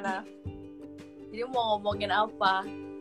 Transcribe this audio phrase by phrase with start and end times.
[0.00, 1.28] gimana nih?
[1.30, 2.54] Jadi mau ngomongin apa?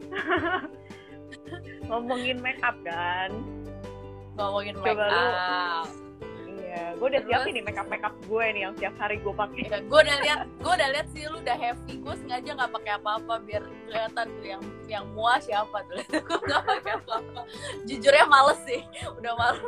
[1.88, 3.31] Ngomongin make up kan?
[4.36, 5.88] Ngomongin Coba make lu- up.
[6.70, 7.34] Iya, gue udah Terus?
[7.34, 9.63] siapin nih make up make up gue nih yang tiap hari gue pakai.
[9.66, 11.94] Ya, gue udah lihat, gue udah lihat sih lu udah heavy.
[11.98, 15.97] Gue sengaja nggak pakai apa-apa biar kelihatan tuh yang yang muas siapa tuh.
[16.30, 17.41] gue nggak pakai apa-apa.
[17.89, 19.66] Jujurnya males sih, udah malu.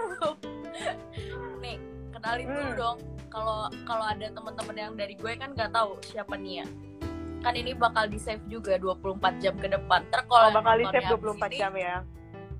[1.57, 1.81] Nih,
[2.13, 2.77] kenalin dulu Hmm.
[2.77, 2.97] dong.
[3.31, 6.67] Kalau kalau ada teman-teman yang dari gue kan nggak tahu siapa Nia.
[7.41, 10.05] Kan ini bakal di save juga 24 jam ke depan.
[10.07, 11.95] Ntar kalau Oh, bakal di save abis 24 ini- jam ya.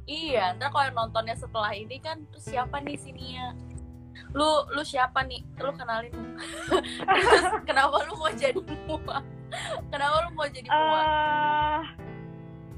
[0.03, 3.53] Iya, ntar kalau yang nontonnya setelah ini kan terus siapa nih si Nia?
[4.33, 5.39] Lu lu siapa nih?
[5.57, 6.11] Lu kenalin.
[7.07, 9.17] Terus kenapa lu mau jadi mua?
[9.87, 11.01] Kenapa lu mau jadi mua?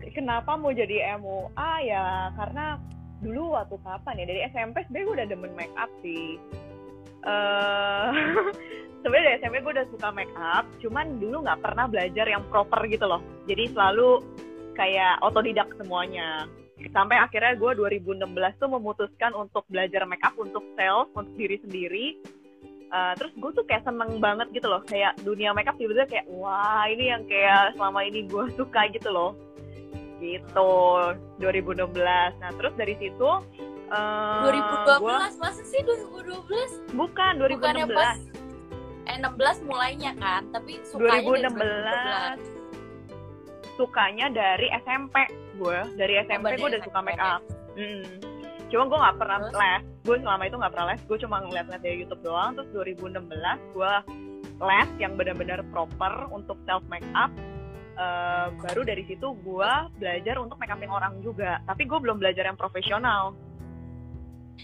[0.03, 2.05] Eh, kenapa mau jadi MUA ya?
[2.33, 2.77] Karena
[3.17, 4.25] dulu waktu kapan ya?
[4.27, 6.37] Dari SMP sebenarnya gue udah demen make up sih.
[7.23, 8.09] Eh,
[9.03, 12.83] sebenarnya dari SMP gue udah suka make up, cuman dulu nggak pernah belajar yang proper
[12.87, 13.23] gitu loh.
[13.47, 14.19] Jadi selalu
[14.75, 16.47] kayak otodidak semuanya.
[16.91, 22.07] Sampai akhirnya gue 2016 tuh memutuskan untuk belajar make up untuk self, untuk diri sendiri.
[22.93, 26.85] Uh, terus gue tuh kayak seneng banget gitu loh kayak dunia makeup tiba-tiba kayak wah
[26.85, 29.33] ini yang kayak selama ini gue suka gitu loh
[30.21, 30.69] gitu
[31.41, 31.89] 2016
[32.37, 33.29] nah terus dari situ
[33.93, 36.97] uh, 2012 gua- masa sih 2012?
[36.97, 38.17] bukan 2016 Bukannya pas
[39.03, 41.43] eh 16 mulainya kan, tapi sukanya dari
[42.47, 42.63] 2016
[43.75, 45.15] sukanya dari SMP
[45.57, 45.79] gue.
[45.97, 47.41] Dari SMP dari gue udah suka make up.
[47.73, 48.05] Hmm.
[48.69, 49.53] cuma gue nggak pernah Terus?
[49.53, 49.83] les.
[50.01, 51.01] Gue selama itu nggak pernah les.
[51.05, 52.57] Gue cuma ngeliat-ngeliat dari YouTube doang.
[52.57, 53.29] Terus 2016
[53.77, 53.93] gue
[54.63, 57.29] les yang benar-benar proper untuk self make up.
[57.93, 59.71] Eh, baru dari situ gue
[60.01, 61.61] belajar untuk make upin orang juga.
[61.69, 63.37] Tapi gue belum belajar yang profesional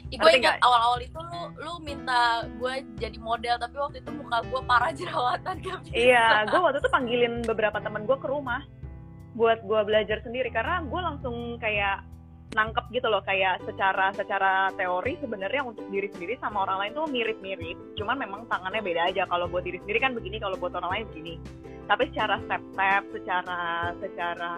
[0.10, 4.62] gue ingat awal-awal itu lu lu minta gue jadi model tapi waktu itu muka gue
[4.66, 5.94] parah jerawatan bisa.
[5.94, 8.66] Iya, gue waktu itu panggilin beberapa temen gue ke rumah
[9.38, 12.02] buat gue belajar sendiri karena gue langsung kayak
[12.58, 17.06] nangkep gitu loh kayak secara secara teori sebenarnya untuk diri sendiri sama orang lain tuh
[17.14, 19.24] mirip-mirip cuman memang tangannya beda aja.
[19.30, 21.34] Kalau buat diri sendiri kan begini kalau buat orang lain begini.
[21.86, 23.62] Tapi secara step-step secara
[24.02, 24.54] secara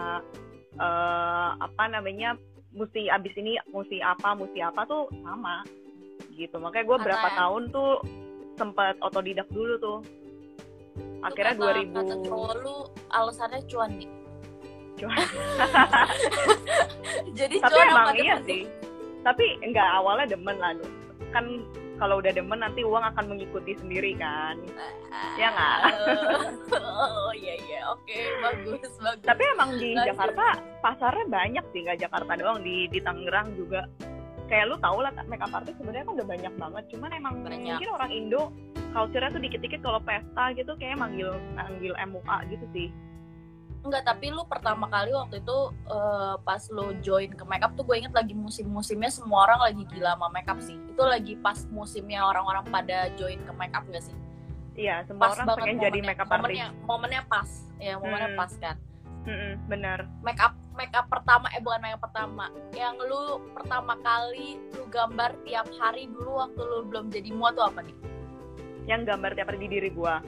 [0.79, 2.39] eh, apa namanya
[2.71, 5.61] mesti abis ini mesti apa mesti apa tuh sama
[6.33, 6.55] gitu.
[6.57, 7.91] Makanya gue berapa ya- tahun tuh
[8.55, 9.99] sempat otodidak dulu tuh.
[11.21, 12.75] Akhirnya Itu kata- 2000 kata cowok lu
[13.11, 14.09] alasannya cuan nih.
[14.97, 15.17] Cuan.
[17.37, 18.61] jadi tapi cuan emang iya sih.
[19.21, 20.73] Tapi enggak awalnya demen lah.
[21.31, 21.45] Kan
[22.01, 24.57] kalau udah demen nanti uang akan mengikuti sendiri kan
[25.37, 25.77] Ya nggak?
[26.73, 30.07] oh iya iya oke bagus bagus tapi emang di Lanjut.
[30.09, 30.45] Jakarta
[30.81, 33.85] pasarnya banyak sih nggak Jakarta doang di di Tangerang juga
[34.49, 37.61] kayak lu tau lah makeup artist sebenarnya kan udah banyak banget cuman emang Banyak.
[37.61, 38.41] mungkin orang Indo
[38.91, 42.87] culture-nya tuh dikit-dikit kalau pesta gitu kayak manggil manggil MUA gitu sih
[43.81, 45.57] Enggak, tapi lu pertama kali waktu itu
[45.89, 50.13] eh, pas lu join ke makeup tuh gue inget lagi musim-musimnya semua orang lagi gila
[50.13, 50.77] sama makeup sih.
[50.85, 54.17] Itu lagi pas musimnya orang-orang pada join ke makeup gak sih?
[54.71, 57.49] iya semua Pas orang pengen jadi makeup artist momennya, momennya pas.
[57.75, 58.39] Ya, momennya Hmm.
[58.39, 58.77] pas kan.
[59.21, 62.45] Mm-mm, bener Makeup makeup pertama eh bukan makeup pertama.
[62.73, 67.65] Yang lu pertama kali lu gambar tiap hari dulu waktu lu belum jadi mua tuh
[67.65, 67.97] apa nih?
[68.89, 70.21] yang gambar tiap hari di diri gua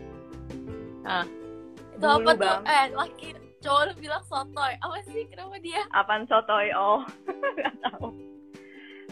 [1.94, 2.38] Itu Dulu, apa tuh?
[2.38, 2.62] Bang.
[2.66, 3.28] Eh, laki
[3.64, 4.74] cowok lu bilang sotoy.
[4.78, 5.24] Apa sih?
[5.26, 5.82] Kenapa dia?
[5.90, 6.70] Apaan sotoy?
[6.74, 7.02] Oh,
[7.56, 8.12] nggak tahu.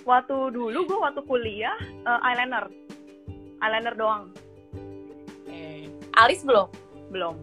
[0.04, 2.68] Waktu dulu gue waktu kuliah eh, eyeliner,
[3.60, 4.24] eyeliner doang,
[5.46, 6.68] Eh, alis belum?
[7.10, 7.36] belum.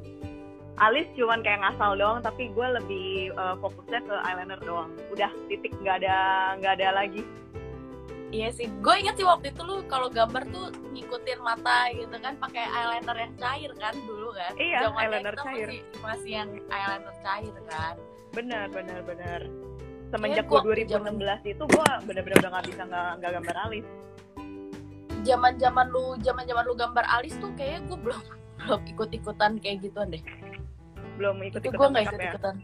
[0.78, 4.90] Alis cuman kayak ngasal doang, tapi gue lebih eh, fokusnya ke eyeliner doang.
[5.08, 6.16] Udah titik nggak ada
[6.58, 7.22] nggak ada lagi.
[8.28, 12.36] Iya sih, gue inget sih waktu itu lu kalau gambar tuh ngikutin mata gitu kan
[12.36, 14.52] pakai eyeliner yang cair kan dulu kan?
[14.60, 15.68] Iya, Zamannya eyeliner cair.
[15.68, 17.94] Masih, masih yang eyeliner cair kan?
[18.36, 19.40] Bener bener bener.
[20.12, 23.86] Semenjak gue gua 2016 itu gue bener-bener udah nggak bisa nggak nggak gambar alis.
[25.24, 28.22] Zaman zaman lu zaman zaman lu gambar alis tuh kayaknya gue belum
[28.60, 30.20] belum ikut ikutan kayak gituan deh.
[31.16, 32.54] Belum ikut Itu gue nggak ikut ikutan,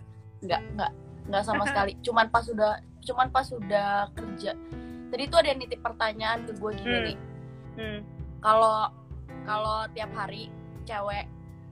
[0.44, 0.90] nggak nggak
[1.32, 1.96] nggak sama sekali.
[2.04, 4.52] Cuman pas udah cuman pas udah kerja.
[5.14, 7.06] Tadi tuh ada yang nitip pertanyaan ke gue gini Hmm.
[7.06, 7.18] nih.
[7.74, 8.00] Hmm.
[8.38, 8.90] kalau
[9.44, 10.46] kalau tiap hari
[10.84, 11.26] cewek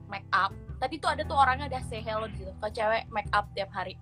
[0.07, 3.47] make up tadi tuh ada tuh orangnya ada say hello situ kalau cewek make up
[3.51, 3.95] tiap hari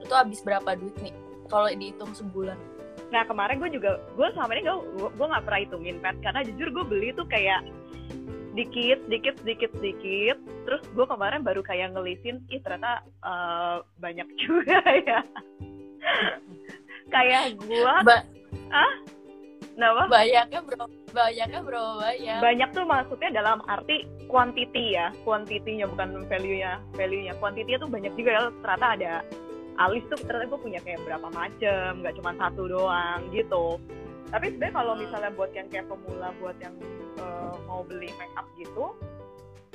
[0.00, 1.12] itu habis berapa duit nih
[1.46, 2.56] kalau dihitung sebulan
[3.06, 4.76] Nah kemarin gue juga gue selama ini gue
[5.08, 7.60] gue nggak pernah hitungin pet karena jujur gue beli tuh kayak
[8.52, 14.80] dikit dikit dikit dikit terus gue kemarin baru kayak ngelisin ih ternyata eh, banyak juga
[15.04, 15.20] ya
[17.10, 18.26] kayak gue Ba-
[18.66, 18.94] Ah?
[19.76, 20.08] Kenapa?
[20.08, 26.82] banyaknya bro banyaknya bro banyak Banyak tuh maksudnya dalam arti quantity ya, quantity-nya bukan value-nya.
[26.98, 28.40] Value-nya, quantity-nya tuh banyak juga ya.
[28.50, 29.12] Ternyata ada
[29.76, 33.78] alis tuh ternyata gue punya kayak berapa macem, nggak cuma satu doang gitu.
[34.32, 36.74] Tapi sebenarnya kalau misalnya buat yang kayak pemula, buat yang
[37.22, 38.96] eh, mau beli make up gitu,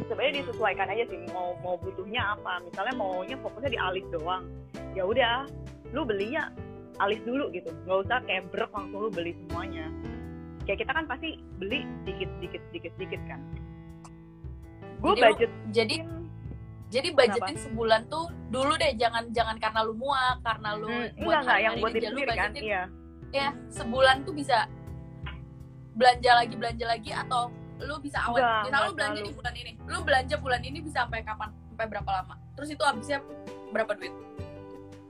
[0.10, 2.60] sebenarnya disesuaikan aja sih mau mau butuhnya apa.
[2.66, 4.44] Misalnya maunya fokusnya di alis doang,
[4.92, 5.48] ya udah,
[5.96, 6.52] lu belinya
[7.02, 9.90] alis dulu gitu, nggak usah kayak brek langsung lu beli semuanya.
[10.70, 13.42] Kayak kita kan pasti beli dikit dikit dikit dikit kan.
[15.02, 16.06] Gue budget jadi
[16.92, 21.42] jadi budgetin sebulan tuh dulu deh jangan jangan karena lu muak karena lu Hmm, buat
[21.42, 22.84] enggak enggak yang buat sendiri kan iya.
[23.32, 24.68] ya sebulan tuh bisa
[25.96, 27.48] belanja lagi belanja lagi atau
[27.82, 28.44] lu bisa awet.
[28.44, 29.72] Enggak, misal lu belanja di bulan ini.
[29.90, 31.50] Lu belanja bulan ini bisa sampai kapan?
[31.74, 32.36] Sampai berapa lama?
[32.54, 33.18] Terus itu habisnya
[33.74, 34.14] berapa duit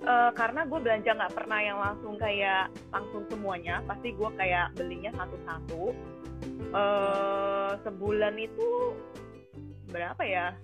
[0.02, 5.14] Eh, karena gue belanja nggak pernah yang langsung kayak langsung semuanya pasti gue kayak belinya
[5.14, 5.94] satu-satu.
[6.74, 8.68] Eh sebulan itu
[9.94, 10.58] berapa ya?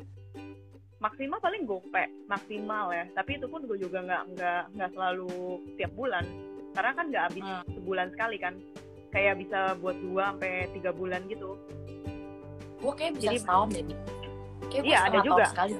[0.97, 3.05] Maksimal paling gope maksimal ya.
[3.13, 5.29] Tapi itu pun gue juga nggak nggak nggak selalu
[5.77, 6.25] tiap bulan.
[6.73, 7.63] Karena kan nggak habis Hmm.
[7.77, 8.53] sebulan sekali kan.
[9.13, 11.53] Kayak bisa buat dua sampai tiga bulan gitu.
[12.81, 13.97] Gue kayak bisa Jadi- setahun deh nih
[14.67, 15.45] kayak gua Iya, ada juga.
[15.47, 15.73] sekali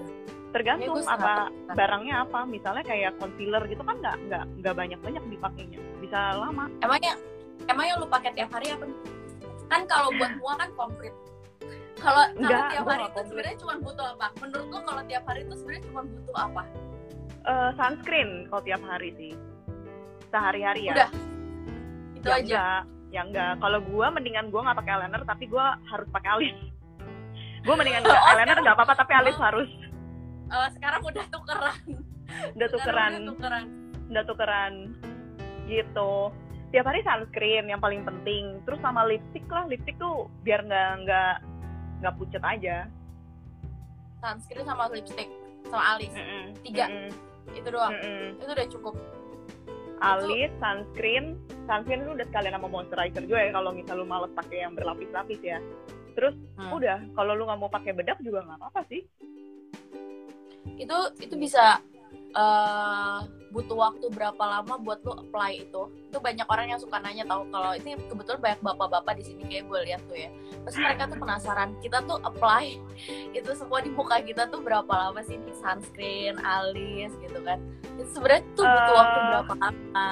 [0.55, 1.33] tergantung Ya, gua apa
[1.75, 2.39] barangnya apa.
[2.47, 5.79] Misalnya kayak concealer gitu kan nggak nggak nggak banyak banyak dipakainya.
[5.99, 6.71] Bisa lama.
[6.83, 7.19] Emang yang
[7.67, 8.85] emang yang lu pakai tiap hari apa?
[9.67, 11.13] Kan kalau buat mua kan komplit
[11.97, 14.27] kalau kalau tiap gua hari itu sebenarnya cuma butuh apa?
[14.37, 16.63] Menurut lu kalau tiap hari itu sebenarnya cuma butuh apa?
[17.47, 19.31] Eh, sunscreen kalau tiap hari sih.
[20.29, 20.93] Sehari-hari ya.
[20.93, 21.09] Udah,
[22.13, 22.43] itu ya aja.
[22.43, 23.51] enggak ya enggak.
[23.63, 26.57] Kalau gua mendingan gua nggak pakai eyeliner tapi gua harus pakai alis.
[27.65, 29.69] Gua mendingan nggak Oh, eyeliner nggak apa-apa tapi alis harus
[30.47, 31.81] Eh, sekarang udah tukeran.
[32.55, 33.65] Udah tukeran udah tukeran.
[34.07, 34.73] udah tukeran.
[35.67, 36.11] Gitu.
[36.67, 38.59] Tiap hari sunscreen yang paling penting.
[38.63, 39.67] Terus sama lipstick lah.
[39.67, 41.33] Lipstick tuh biar nggak nggak
[42.03, 42.87] nggak pucet aja.
[44.23, 45.27] Sunscreen sama lipstick.
[45.67, 46.11] Sama alis.
[46.15, 46.55] Mm-mm.
[46.63, 46.87] Tiga.
[46.87, 47.11] Mm-mm.
[47.55, 47.95] itu doang.
[47.95, 48.39] Mm-mm.
[48.39, 48.95] itu udah cukup.
[49.99, 51.25] Alis sunscreen.
[51.67, 55.39] Sunscreen itu udah sekalian sama moisturizer juga ya kalau misal lu males pakai yang berlapis-lapis
[55.43, 55.59] ya.
[56.15, 56.73] Terus Hmm.
[56.73, 59.05] udah kalau lu nggak mau pakai bedak juga nggak apa-apa sih
[60.75, 61.79] itu itu bisa
[62.31, 65.81] eh, butuh waktu berapa lama buat lu apply itu?
[66.11, 69.65] Itu banyak orang yang suka nanya tahu kalau ini kebetulan banyak bapak-bapak di sini kayak
[69.65, 70.29] gue lihat tuh ya.
[70.67, 72.75] Terus mereka tuh penasaran kita tuh apply
[73.37, 75.55] itu semua di muka kita tuh berapa lama sih nih?
[75.55, 77.57] Sunscreen alis gitu kan.
[77.95, 80.09] Itu sebenarnya tuh butuh Eh, waktu berapa lama?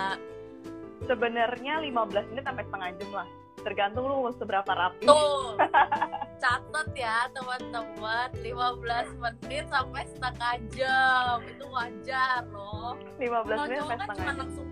[1.05, 3.27] sebenarnya 15 menit sampai setengah jam lah
[3.65, 5.03] tergantung lu seberapa rapi.
[5.03, 5.57] Tuh
[6.43, 8.29] catat ya teman-teman.
[8.37, 8.45] 15
[9.17, 11.35] menit sampai setengah jam.
[11.43, 12.93] Itu wajar loh.
[13.17, 14.39] 15 kalau menit sampai kan setengah jam.
[14.39, 14.67] langsung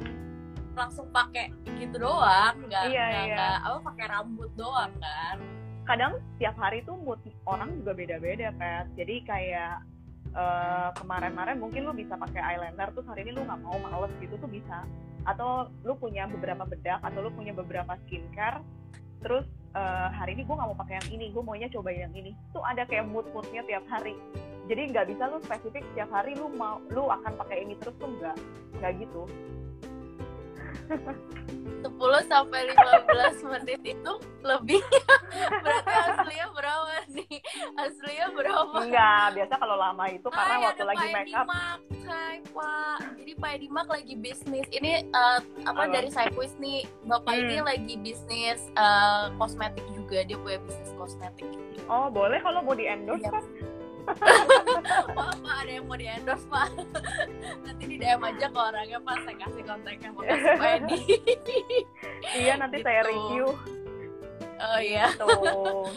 [0.74, 2.54] langsung pakai gitu doang.
[2.64, 3.36] Nggak Iya, nggak iya.
[3.36, 5.38] nggak- apa pakai rambut doang kan?
[5.84, 9.74] Kadang tiap hari tuh mood orang juga beda-beda Pet jadi kayak
[10.34, 14.34] eh, kemarin-kemarin mungkin lu bisa pakai eyeliner terus hari ini lu nggak mau males gitu
[14.36, 14.82] tuh bisa.
[15.24, 18.60] Atau lu punya beberapa bedak atau lu punya beberapa skincare
[19.24, 22.36] terus eh, hari ini gue nggak mau pakai yang ini gue maunya coba yang ini.
[22.52, 24.14] Tuh ada kayak mood moodnya tiap hari.
[24.68, 28.08] Jadi nggak bisa lu spesifik tiap hari lu mau lu akan pakai ini terus tuh
[28.08, 28.36] nggak
[28.80, 29.28] nggak gitu
[31.84, 31.90] 10
[32.26, 34.82] sampai 15 menit itu lebih
[35.64, 37.38] berarti aslinya berapa nih
[37.78, 41.48] aslinya berapa Enggak, biasa kalau lama itu karena Hai, waktu lagi make up.
[42.04, 44.68] Hai Pak, jadi Pak Edimak lagi bisnis.
[44.70, 45.92] Ini eh, apa Apa?
[45.94, 47.42] dari Cyquis nih, Bapak Hmm.
[47.42, 50.24] ini lagi bisnis eh, kosmetik juga.
[50.24, 51.48] Dia punya bisnis kosmetik.
[51.86, 53.32] oh boleh kalau mau di endorse Iya.
[53.34, 53.44] kan
[55.14, 56.68] Wah, Pak ada yang mau di endorse Pak.
[57.62, 61.00] Nanti di DM aja ke orangnya Pak, saya kasih kontaknya makasih Pak Edi.
[62.36, 63.10] iya nanti saya Gitu.
[63.10, 63.46] review
[64.56, 65.08] Oh iya.
[65.14, 65.92] tuh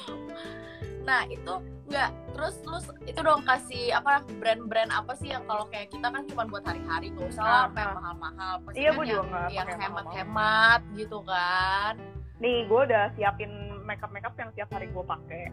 [1.02, 1.54] Nah itu
[1.86, 6.26] nggak terus lu itu dong kasih apa brand-brand apa sih yang kalau kayak kita kan
[6.26, 7.96] cuma buat hari-hari nggak usah lah Ah, sampai yang ah.
[7.96, 11.94] mahal-mahal pasti Iya, kan yang, yang hemat-hemat gitu kan
[12.36, 15.44] nih gue udah siapin makeup makeup yang tiap hari gue pakai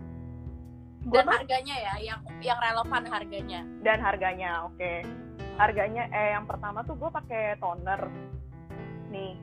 [1.04, 3.62] dan harganya ya yang yang relevan harganya.
[3.84, 4.94] Dan harganya oke.
[5.54, 8.02] Harganya eh yang pertama tuh gue pakai toner.
[9.12, 9.36] Nih.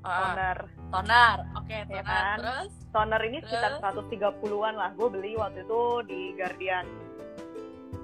[0.00, 0.58] Ah, toner.
[0.94, 1.38] toner.
[1.58, 2.04] Oke Ya toner.
[2.06, 2.36] kan?
[2.38, 2.72] terus?
[2.88, 4.06] Toner ini sekitar Terus?
[4.08, 4.90] 130-an lah.
[4.96, 6.86] Gue beli waktu itu di Guardian.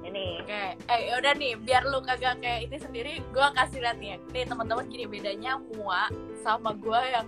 [0.04, 0.28] Ini.
[0.44, 0.64] Oke.
[0.84, 4.20] Eh yaudah nih biar lu kagak kayak ini sendiri gua kasih lihat nih.
[4.36, 6.12] Nih teman-teman gini bedanya mua
[6.44, 7.24] sama gua yang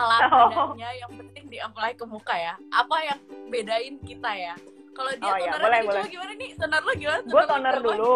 [0.00, 0.72] alat Oh.
[0.76, 4.54] yang penting di apply ke muka ya apa yang bedain kita ya
[4.90, 5.96] kalau dia Oh, iya, toner boleh, tadi boleh.
[5.96, 8.14] coba gimana nih toner lu gimana lu toner dulu.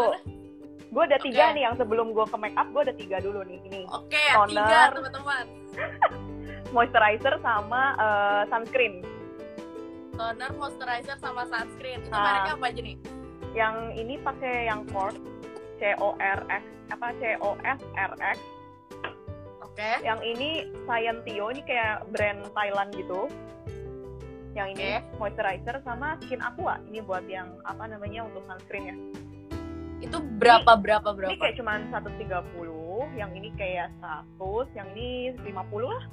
[0.86, 1.54] Gue ada tiga Oke.
[1.54, 4.14] nih yang sebelum gue ke make up gue ada tiga dulu nih ini oke
[4.46, 4.88] tiga Toner.
[4.92, 5.44] teman-teman
[6.70, 8.94] moisturizer sama eh, sunscreen.
[10.12, 12.22] toner moisturizer sama sunscreen itu Ah.
[12.24, 12.96] mereknya apa aja nih
[13.52, 15.18] Yang ini pakai yang Kors
[15.76, 18.38] C O R X apa C O S R X.
[19.74, 20.48] oke Yang ini
[20.80, 23.26] Scientio ini kayak brand Thailand gitu.
[24.52, 26.78] Yang ini moisturizer sama Skin Aqua.
[26.84, 28.96] Ini buat yang apa namanya untuk sunscreen ya.
[29.96, 32.20] itu berapa berapa Ini berapa kayak cuman 130,
[33.16, 34.36] yang ini kayak 100,
[34.74, 35.48] yang ini 50
[35.82, 36.04] lah.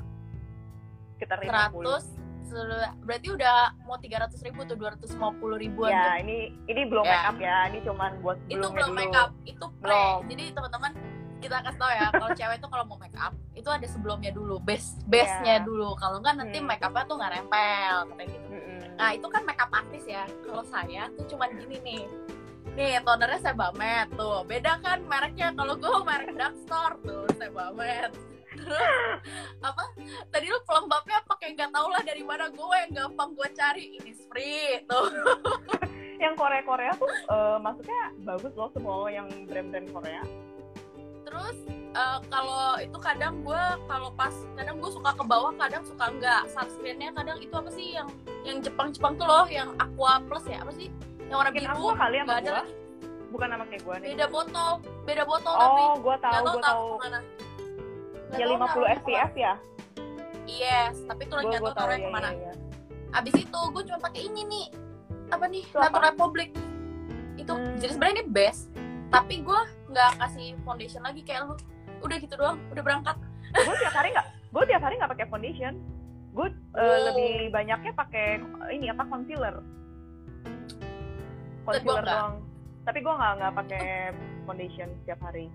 [1.14, 2.00] Sekitar 50.
[2.00, 2.08] 100
[2.42, 5.12] sel- berarti udah mau 300 ribu tuh 250
[5.60, 6.24] ribuan Ya, tuh.
[6.24, 7.12] ini ini belum Ya.
[7.12, 7.58] make up ya.
[7.68, 8.96] Ini cuman buat itu belum dulu.
[8.96, 10.20] make up itu pre Belum.
[10.26, 10.92] jadi teman-teman
[11.38, 14.58] kita kasih tau ya kalau cewek tuh kalau mau make up itu ada sebelumnya dulu
[14.60, 15.64] base base nya Ya.
[15.64, 15.94] dulu.
[15.96, 16.66] Kalau nggak nanti Hmm.
[16.66, 18.48] make upnya tuh nggak nempel kayak gitu.
[18.50, 18.80] Mm-mm.
[18.98, 20.26] nah itu kan make up artis ya.
[20.42, 22.04] Kalau saya tuh cuman gini nih.
[22.72, 24.42] Nih tonernya Sebamed tuh.
[24.44, 25.54] Beda kan mereknya.
[25.54, 28.12] Kalau gue merek dark store tuh Sebamed
[28.52, 28.94] terus
[29.62, 29.84] apa?
[30.28, 33.86] Tadi lu pelembabnya pakai nggak tau lah dari mana gue yang gampang gue cari.
[33.96, 35.08] Ini free tuh.
[36.22, 40.22] Yang Korea-Korea tuh eh, maksudnya bagus loh semua yang brand-brand Korea.
[41.32, 41.58] Terus
[41.94, 46.44] eh, kalau itu kadang gue kalau pas kadang gue suka ke bawah kadang suka enggak
[46.50, 48.12] sunscreennya kadang itu apa sih yang
[48.42, 50.92] yang Jepang Jepang tuh loh yang Aqua Plus ya apa sih
[51.26, 52.60] yang warna biru Aqua kali nggak ada gua.
[52.60, 52.74] lagi.
[53.32, 54.08] Bukan nama kayak gua nih.
[54.12, 54.72] beda botol
[55.02, 57.24] beda botol tapi Oh, tahu, nggak tahu gua tahu Nggak
[58.32, 59.54] Ya tahu 50 naruhnya SPF ya?
[60.44, 62.54] yes tapi itu lagi nggak tahu taruhnya ya, ke mana ya, ya.
[63.14, 64.66] abis itu gue cuma pakai ini nih
[65.30, 65.64] apa nih?
[65.70, 66.50] Natural Republic
[67.38, 67.76] itu Hmm.
[67.78, 68.68] jadi sebenarnya ini best
[69.08, 69.62] tapi gue
[69.92, 71.56] nggak kasih foundation lagi kayak lu
[72.02, 73.18] udah gitu doang udah berangkat
[73.52, 75.74] Gua tiap hari nggak, gua tiap hari nggak pakai foundation.
[76.32, 77.00] Gue Oh.
[77.12, 78.40] lebih banyaknya pakai
[78.72, 79.60] ini apa concealer.
[81.68, 82.34] Concealer doang.
[82.88, 83.86] Tapi gua nggak nggak pakai
[84.48, 85.52] foundation setiap hari.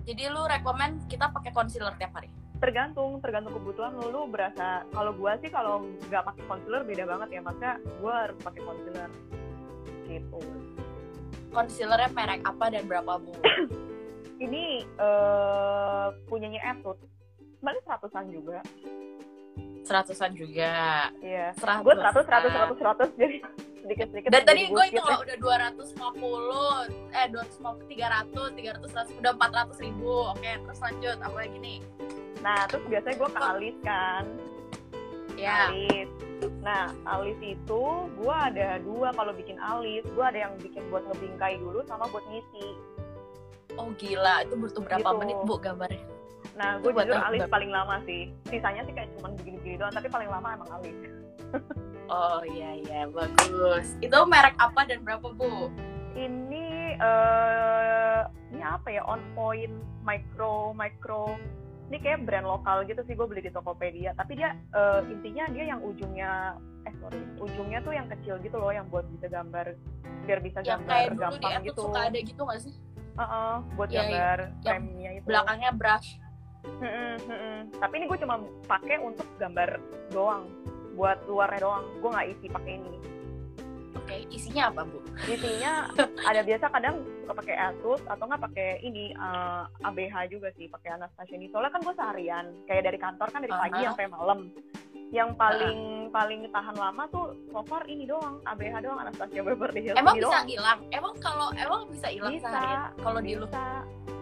[0.00, 5.12] jadi lu rekomend kita pakai concealer tiap hari tergantung tergantung kebutuhan lu, lu berasa kalau
[5.12, 9.10] gua sih kalau nggak pakai concealer beda banget ya makanya gua harus pakai concealer
[10.08, 10.40] gitu
[11.50, 13.32] concealernya merek apa dan berapa bu?
[14.44, 17.04] Ini eh punyanya Etude
[17.60, 18.58] sebenarnya seratusan juga.
[19.84, 20.74] Seratusan juga.
[21.20, 21.52] Iya.
[21.60, 23.36] Seratus gue seratus seratus seratus seratus jadi
[23.80, 29.32] sedikit sedikit dan tadi gue itu loh udah 250 eh 250 300 300 100 udah
[29.36, 30.12] 400 ribu.
[30.32, 31.78] Oke terus lanjut apa lagi nih?
[32.40, 34.24] Nah terus biasanya gue ke alis kan
[35.40, 36.08] ya alis.
[36.60, 37.82] Nah alis itu
[38.20, 40.04] gue ada dua kalau bikin alis.
[40.12, 42.76] Gue ada yang bikin buat ngebingkai dulu sama buat ngisi.
[43.80, 44.44] Oh gila.
[44.44, 45.20] Itu butuh berapa Gitu.
[45.24, 46.04] menit bu gambarnya?
[46.60, 48.28] Nah gue jujur alis paling lama sih.
[48.52, 50.96] Sisanya sih kayak cuman begini-begini doang tapi paling lama emang alis.
[52.10, 53.00] Oh iya iya.
[53.08, 53.96] Bagus.
[54.04, 55.72] Itu merek apa dan berapa bu?
[56.18, 58.20] Ini eh
[58.50, 59.06] ini apa ya?
[59.06, 61.38] On point micro micro
[61.90, 64.14] ini kayak brand lokal gitu sih gue beli di Tokopedia.
[64.14, 66.54] Tapi dia eh, intinya dia yang ujungnya
[66.86, 69.74] eh sorry ujungnya tuh yang kecil gitu loh yang buat bisa gambar
[70.24, 71.82] biar bisa yang gambar kayak dulu di gampang Etude gitu.
[71.82, 72.74] suka ada gitu gak sih?
[73.10, 75.26] Heeh, buat Ya, gambar frame-nya itu.
[75.26, 76.08] belakangnya brush.
[76.60, 77.58] Mm-mm, mm-mm.
[77.80, 78.36] tapi ini gue cuma
[78.68, 79.80] pakai untuk gambar
[80.12, 80.44] doang
[80.94, 81.84] buat luarnya doang.
[81.98, 82.96] Gue nggak isi pakai ini
[84.10, 84.98] oke isinya apa bu?
[85.30, 85.72] Isinya
[86.26, 90.98] ada biasa kadang suka pakai Asus atau nggak pakai ini eh, ABH juga sih pakai
[90.98, 91.46] Anastasia ini.
[91.54, 93.88] Soalnya kan gue seharian kayak dari kantor kan dari pagi Aha.
[93.94, 94.38] sampai malam
[95.10, 99.98] yang paling paling tahan lama tuh so far ini doang ABH doang Anastasia Beverly Hills
[99.98, 100.78] emang ini bisa hilang?
[100.94, 102.80] Emang kalau emang bisa hilang Bisa, seharian?
[103.02, 103.46] Kalau di lu?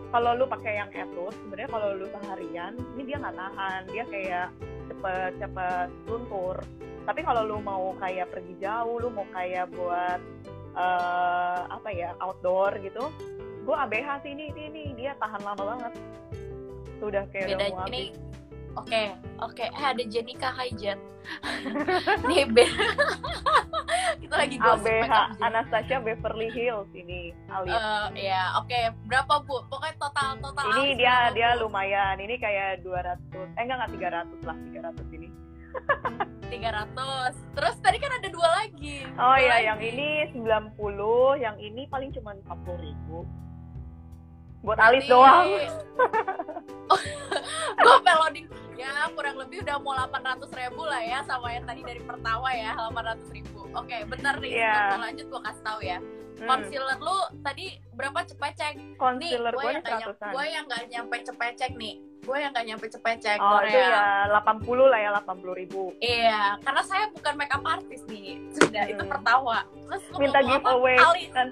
[0.08, 3.80] kalau lu pakai yang Asus sebenarnya kalau lu seharian ini dia nggak tahan.
[3.92, 4.46] Dia kayak
[4.88, 6.56] cepet cepet luntur.
[7.04, 10.20] Tapi kalau lu mau kayak pergi jauh lu mau kayak buat
[10.78, 13.10] eh apa ya outdoor gitu
[13.68, 14.84] gue ABH sih ini ini, ini.
[14.96, 15.92] Dia tahan lama banget.
[16.96, 18.27] Sudah kayak beda udah
[18.80, 19.64] ini habis oke oke.
[19.66, 20.98] Eh ada Jenika Hai Jen.
[22.28, 22.88] Nih beda
[24.20, 25.12] kita lagi gosip ABH.
[25.38, 28.80] Anastasia Beverly Hills ini alis Eh, ya oke.
[29.04, 29.60] Berapa bu?
[29.66, 31.60] Pokoknya total total ini dia berapa, dia Bu?
[31.62, 32.16] lumayan.
[32.16, 33.18] Ini kayak 200
[33.54, 33.90] eh enggak enggak
[34.24, 34.56] 300 lah
[34.96, 35.28] 300 ini.
[36.48, 36.96] 300
[37.52, 39.04] terus tadi kan ada dua lagi.
[39.14, 39.66] Oh Dua iya, lagi.
[39.68, 40.80] yang ini 90,
[41.38, 43.28] yang ini paling cuma 40 ribu.
[44.58, 45.44] Buat alis doang.
[47.78, 48.46] gue peloding
[48.78, 52.72] ya kurang lebih udah mau 800 ribu lah ya sama yang tadi dari pertama ya
[52.78, 53.66] 800 ribu.
[53.70, 54.72] Oke bener nih Iya.
[54.72, 55.98] sebelum lanjut gue kasih tahu ya.
[56.38, 58.72] Hmm, concealer lu tadi berapa cepecek?
[58.72, 60.30] Nih concealer gue gue yang gak nyampe, 100-an.
[60.30, 61.94] gue yang gak nyampe cepecek nih.
[62.20, 63.66] Gue yang gak nyampe cepecek Oh, Korea.
[63.66, 64.02] itu ya
[64.38, 65.82] 80 lah ya, 80 ribu.
[65.98, 68.38] iya karena saya bukan makeup artist nih.
[68.52, 69.10] Sudah itu Hmm.
[69.10, 70.96] pertama terus lu Minta giveaway.
[71.34, 71.48] Kan.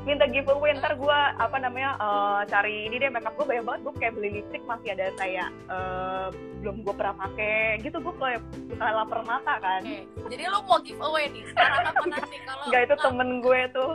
[0.00, 3.94] Minta giveaway ntar gue apa namanya eh, cari ini deh makeup gue banyak banget gue
[3.96, 6.26] kayak beli lipstick masih ada kayak eh,
[6.58, 8.40] belum gue pernah pakai gitu gue kayak
[8.78, 12.96] lapar mata kan Oke, jadi lo mau giveaway nih sekarang apa nanti kalau Enggak itu
[12.98, 13.92] temen gue tuh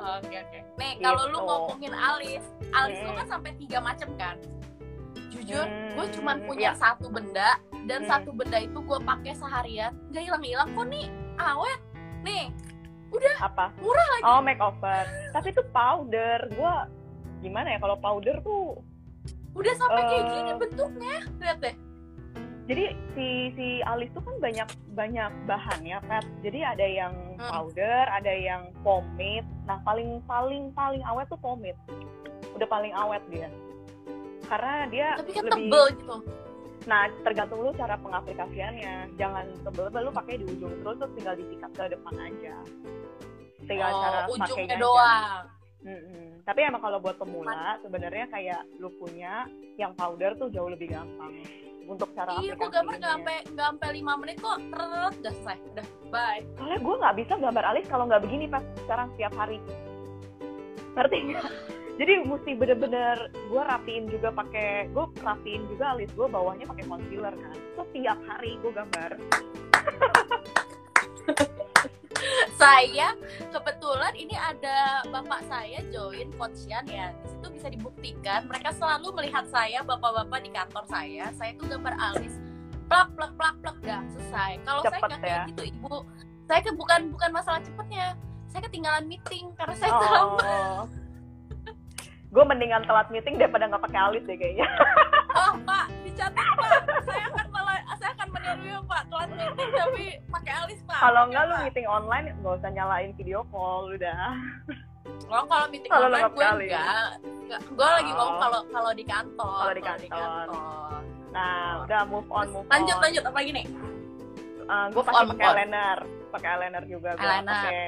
[0.00, 0.58] Oke oke.
[0.80, 1.44] Nih kalau lu Gitu.
[1.44, 2.40] ngomongin alis,
[2.72, 3.20] alis lu Hmm.
[3.20, 4.36] kan sampai tiga macam kan.
[5.28, 6.80] Jujur, Hmm, gue cuman punya iya.
[6.80, 8.08] satu benda dan Hmm.
[8.08, 11.80] satu benda itu gue pakai seharian, nggak hilang-hilang kok nih awet.
[12.20, 12.48] Nih,
[13.40, 14.22] apa Murah lagi.
[14.24, 16.74] oh makeover tapi itu powder gue
[17.40, 18.78] gimana ya kalau powder tuh
[19.50, 20.30] udah sampai kayak Eh.
[20.30, 21.16] gini bentuknya.
[21.36, 21.74] Lihat deh.
[22.64, 26.22] jadi si si alis tuh kan banyak banyak bahan ya Pet.
[26.40, 27.48] jadi ada yang Hmm.
[27.48, 31.74] powder ada yang pomade nah paling paling paling awet tuh pomade
[32.52, 33.48] udah paling awet dia
[34.44, 36.16] karena dia Tapi kan lebih tebel gitu.
[36.88, 41.70] Nah tergantung lu cara pengaplikasiannya jangan tebel-tebel lu pakai di ujung terus terus tinggal disikat
[41.76, 42.54] ke depan aja
[43.68, 45.42] tinggal cara Oh, ujungnya pakainya doang.
[45.80, 46.44] Mm-mm.
[46.44, 49.48] Tapi emang kalau buat pemula sebenarnya kayak lu punya
[49.80, 51.40] yang powder tuh jauh lebih gampang
[51.88, 54.58] untuk cara Iya, gue gambar nggak sampai nggak sampai lima menit kok.
[54.60, 55.56] Teret, udah selesai.
[55.72, 56.42] Udah, bye.
[56.60, 59.58] Soalnya gue nggak bisa gambar alis kalau nggak begini pas sekarang setiap hari.
[60.94, 61.18] Ngerti?
[61.98, 67.34] Jadi mesti bener-bener gue rapiin juga pakai gue rapiin juga alis gue bawahnya pakai concealer
[67.34, 67.56] kan.
[67.80, 69.10] Setiap hari gue gambar.
[72.60, 73.16] saya
[73.48, 79.48] kebetulan ini ada bapak saya join coachian ya di situ bisa dibuktikan mereka selalu melihat
[79.48, 82.36] saya bapak-bapak di kantor saya saya tuh gambar alis
[82.92, 85.48] plak plak plak plak dah selesai kalau saya nggak kayak ya.
[85.48, 85.96] gitu ibu
[86.44, 88.12] saya ke bukan bukan masalah cepetnya
[88.50, 90.84] saya ketinggalan meeting karena saya terlambat Oh.
[92.30, 94.66] gue mendingan telat meeting daripada nggak pakai alis deh kayaknya.
[95.32, 96.72] oh pak dicatat pak
[97.02, 101.42] saya akan malah saya akan meniru pak telat meeting tapi pakai alis pak Kalau nggak
[101.44, 104.30] lu meeting online nggak usah nyalain video call udah.
[105.26, 106.66] Oh, kalau meeting Kalau online gue kali.
[106.66, 107.08] enggak.
[107.20, 107.60] Enggak.
[107.68, 108.16] Gue lagi Oh.
[108.16, 109.58] ngomong kalau kalau di kantor.
[109.58, 110.46] Kalau di kantor.
[111.30, 113.02] Nah udah move on move Lanjut on.
[113.02, 113.66] lanjut apa lagi nih?
[114.70, 115.98] gue Move pakai eyeliner,
[116.30, 117.82] pakai eyeliner juga gue pakai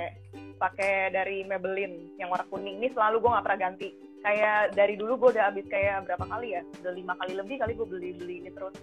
[0.59, 3.88] pakai dari Maybelline yang warna kuning ini selalu gue nggak pernah ganti.
[4.23, 6.63] Kayak dari dulu gue udah habis kayak berapa kali ya?
[6.79, 8.75] Udah lima kali lebih kali gue beli beli ini terus.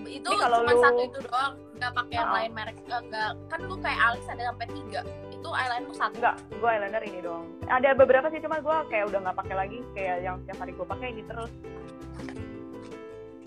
[0.00, 1.54] Itu kalau cuma lu- satu itu doang.
[1.74, 2.36] Enggak pakai yang Oh.
[2.36, 2.76] lain merek.
[2.80, 3.32] Eh, Enggak.
[3.46, 5.00] Kan lu kayak alis ada sampai tiga.
[5.30, 6.14] Itu eyeliner satu.
[6.14, 7.44] Enggak, gue eyeliner ini dong.
[7.64, 9.78] Ada beberapa sih cuma gue kayak udah nggak pakai lagi.
[9.92, 11.52] Kayak yang setiap hari gue pakai ini terus.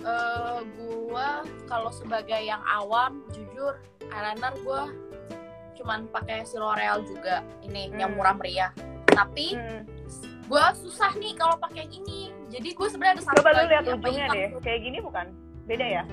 [0.03, 1.29] Eh, gua
[1.63, 4.91] kalau sebagai yang awam jujur eyeliner gua
[5.73, 8.19] cuman pakai si L'Oreal juga ini yang Hmm.
[8.19, 8.71] murah meriah.
[9.05, 9.87] Tapi Hmm.
[10.45, 12.31] Gua susah nih kalau pakai yang ini.
[12.47, 14.47] Jadi gue sebenarnya ada satu Coba lu lihat ujungnya deh.
[14.53, 14.61] tuh.
[14.61, 15.25] Kayak gini bukan?
[15.65, 16.03] Beda ya?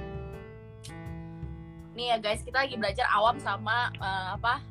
[1.91, 4.63] nih ya guys kita lagi belajar awam sama eh, apa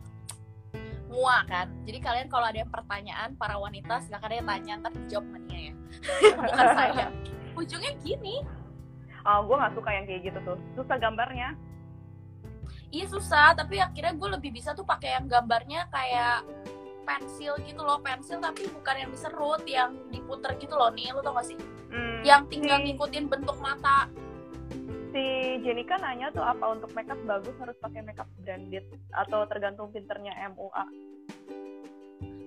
[1.11, 5.25] mua kan jadi kalian kalau ada yang pertanyaan para wanita silakan aja tanya ntar dijawab
[5.27, 5.73] sama Nia ya
[6.39, 7.05] bukan saya
[7.53, 8.35] ujungnya gini
[9.27, 10.57] Oh, gue nggak suka yang kayak gitu tuh.
[10.79, 11.53] Susah gambarnya.
[12.89, 16.47] iya susah tapi akhirnya gue lebih bisa tuh pakai yang gambarnya kayak
[17.09, 21.33] pensil gitu loh pensil tapi bukan yang diserut yang diputer gitu loh nih lo tau
[21.33, 21.57] gak sih
[21.89, 24.05] Hmm, yang tinggal si- ngikutin bentuk mata
[25.09, 25.25] si
[25.65, 30.85] Jenika nanya tuh apa untuk makeup bagus harus pakai makeup branded atau tergantung pinternya MUA.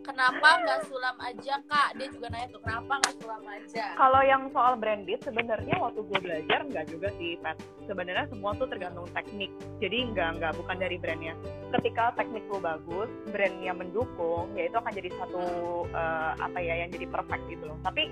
[0.02, 4.42] Kenapa nggak sulam aja kak dia juga nanya tuh kenapa nggak sulam aja Kalau yang
[4.50, 7.56] soal branded sebenarnya waktu gue belajar nggak juga sih, Pat.
[7.86, 9.50] Sebenarnya semua tuh tergantung teknik.
[9.78, 11.34] Jadi nggak nggak bukan dari brandnya.
[11.72, 15.42] Ketika teknik lo bagus, brandnya mendukung, ya itu akan jadi satu
[15.88, 17.78] eh, apa ya yang jadi perfect gitu loh.
[17.82, 18.10] Tapi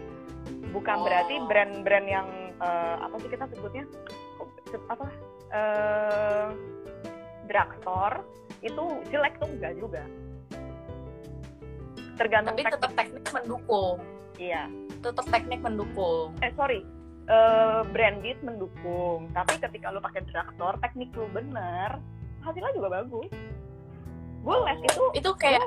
[0.71, 1.05] bukan Oh.
[1.05, 3.85] berarti brand-brand yang eh, apa sih kita sebutnya
[4.87, 5.07] apa
[5.51, 6.47] eh
[7.51, 8.23] drugstore
[8.63, 10.03] itu jelek tuh enggak juga.
[12.21, 13.25] Tergantung tapi tetap teknik.
[13.33, 13.97] mendukung.
[14.37, 14.63] Iya.
[15.01, 16.37] tetap teknik mendukung.
[16.45, 16.85] Eh sorry.
[17.25, 19.33] Eh branded mendukung.
[19.33, 21.97] Tapi ketika lu pakai drugstore teknik lu bener
[22.45, 23.33] hasilnya juga bagus.
[24.41, 25.65] Gue les itu itu kayak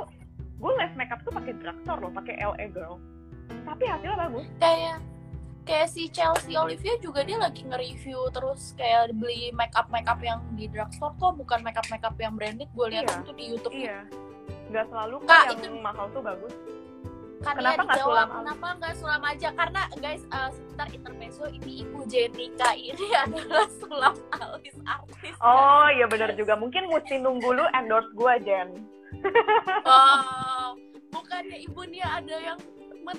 [0.58, 3.02] gue les makeup tuh pakai drugstore loh pakai LA girl.
[3.66, 4.46] Tapi hasilnya bagus.
[4.62, 4.98] Kayak
[5.63, 10.70] kayak si Chelsea Olivia juga dia lagi nge-review terus kayak beli makeup makeup yang di
[10.70, 12.70] drugstore kok bukan makeup makeup yang branded.
[12.78, 13.18] Gue lihat Iya.
[13.22, 14.06] itu di YouTube iya
[14.71, 16.54] nggak selalu kan yang itu- mahal tuh bagus.
[17.43, 18.28] Kan Kenapa nggak sulam?
[18.32, 19.49] kenapa nggak sulam aja?
[19.52, 26.08] Karena guys eh, sebentar intermezzo ini ibu Jenika ini adalah sulam alis artis oh iya
[26.08, 26.56] bener juga.
[26.56, 28.69] Mungkin mesti nunggu lu endorse gue Jen.
[29.88, 30.76] Oh,
[31.12, 32.60] bukannya ibu Nia ada yang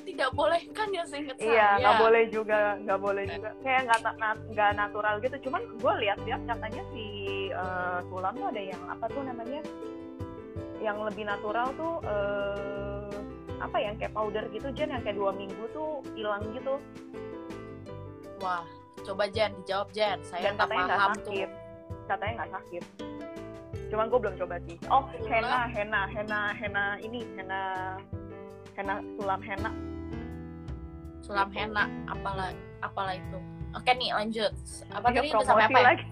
[0.05, 3.51] tidak bolehkan ya seingat saya iya nggak boleh juga nggak boleh juga.
[3.61, 4.01] Kayak nggak
[4.57, 5.37] nggak natural gitu.
[5.49, 7.05] Cuman gue lihat-lihat katanya si
[7.53, 9.61] eh, Sulam tuh ada yang apa tuh namanya
[10.85, 13.09] yang lebih natural tuh eh
[13.59, 16.77] apa ya yang kayak powder gitu Jen yang kayak dua minggu tuh hilang gitu
[18.45, 18.67] Wah,
[19.01, 20.21] coba Jen dijawab Jen.
[20.21, 22.05] Saya dan nggak katanya nggak sakit tuh.
[22.05, 22.85] katanya nggak sakit
[23.85, 25.29] cuman gue belum coba sih oh Gula.
[25.31, 27.61] henna henna henna henna ini henna
[28.75, 29.71] henna sulam henna
[31.25, 32.53] Sulam henna, apalah
[32.85, 33.41] apalah itu.
[33.73, 34.53] Oke nih lanjut.
[34.93, 35.87] Apa Iya, tadi udah sampai apa ya?
[35.89, 36.05] lagi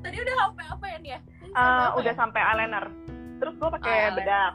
[0.00, 1.20] Tadi udah sampai apa ya nih ya?
[1.52, 2.18] Apa udah ya?
[2.18, 2.86] sampai eyeliner
[3.38, 4.52] terus gue pakai Ah, bedak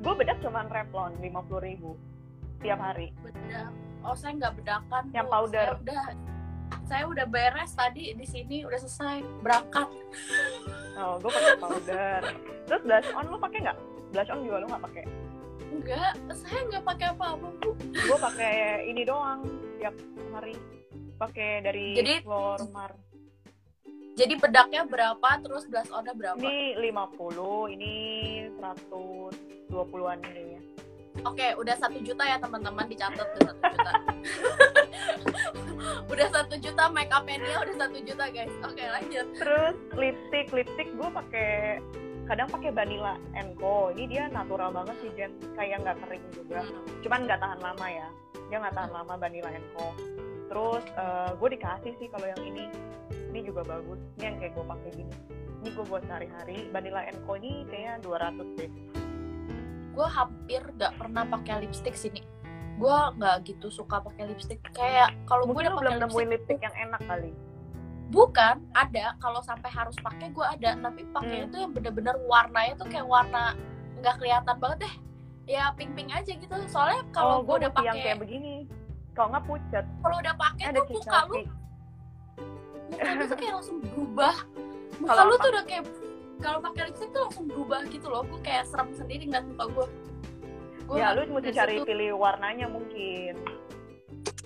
[0.00, 1.90] gue bedak cuman Revlon lima puluh ribu
[2.58, 3.68] tiap hari bedak.
[4.00, 5.04] Oh saya nggak bedakan.
[5.10, 5.32] Yang Bu.
[5.32, 5.64] powder.
[5.64, 6.04] Saya udah
[6.82, 9.88] saya udah beres tadi di sini udah selesai berangkat.
[10.94, 12.20] oh gue pakai powder
[12.64, 13.78] terus blush on lo pakai nggak
[14.10, 15.04] blush on juga lo nggak pakai
[15.66, 17.70] Enggak, saya nggak pakai apa-apa bu.
[17.74, 18.54] gue pakai
[18.86, 19.42] ini doang
[19.76, 19.94] tiap
[20.30, 20.54] hari
[21.14, 22.92] pakai dari Jadi- Flormar
[24.14, 26.38] Jadi bedaknya berapa, terus blush onnya berapa?
[26.38, 27.94] ini 50 ini
[28.54, 30.62] 120-an ini ya
[31.22, 33.92] Oke, udah satu juta ya teman-teman dicatat udah satu juta.
[36.04, 38.54] udah satu juta make upnya dia udah satu juta guys.
[38.62, 39.26] Oke lanjut.
[39.34, 41.78] terus lipstick lipstick gue pakai
[42.24, 43.14] kadang pakai Vanilla
[43.54, 46.82] Co ini dia natural banget sih Jen kayak nggak kering juga Hmm.
[46.98, 48.08] cuman nggak tahan lama ya
[48.44, 49.86] dia nggak tahan lama Vanilla Co
[50.48, 50.84] terus
[51.36, 52.64] gue dikasih sih kalau yang ini
[53.10, 55.14] ini juga bagus ini yang kayak gue pakai gini
[55.64, 58.70] ini gue buat sehari-hari Vanilla Co ini kayaknya 200 deh
[59.94, 62.18] Gue hampir gak pernah pakai lipstick sini.
[62.82, 64.58] Gue nggak gitu suka pakai lipstick.
[64.74, 67.30] Kayak kalau gue udah belum nemuin lipstick, yang enak kali
[68.10, 69.14] bukan ada.
[69.22, 70.74] Kalau sampai harus pakai gue ada.
[70.82, 71.52] Tapi pakainya Hmm.
[71.54, 73.54] tuh yang bener-bener warnanya tuh kayak warna
[74.02, 74.94] nggak kelihatan banget deh.
[75.54, 76.54] Ya pink-pink aja gitu.
[76.66, 78.66] Soalnya kalau oh gue udah yang pakai, kayak begini
[79.14, 81.34] kalau nggak pucat kalau udah pakai tuh muka lu
[82.94, 84.34] muka lu tuh kayak langsung berubah.
[85.02, 85.84] Muka Kalau lu tuh udah kayak
[86.38, 88.22] kalau pakai lipstick tuh langsung berubah gitu loh.
[88.26, 89.86] Gue kayak serem sendiri ngeliat muka gue
[90.84, 93.34] gue ya lu mesti cari situ- pilih warnanya mungkin.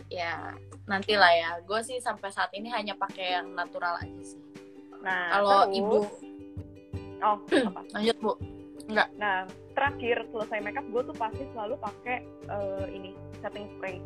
[0.08, 0.54] Ya
[0.87, 1.50] nanti lah ya.
[1.66, 4.40] Gue sih sampai saat ini hanya pakai yang natural aja sih.
[5.02, 6.06] Nah kalau ibu.
[7.18, 7.37] Oh
[7.68, 7.80] apa?
[7.92, 8.32] Lanjut bu.
[8.88, 9.44] Nah,
[9.76, 13.12] terakhir selesai makeup gue tuh pasti selalu pakai eh, ini
[13.44, 14.00] setting spray.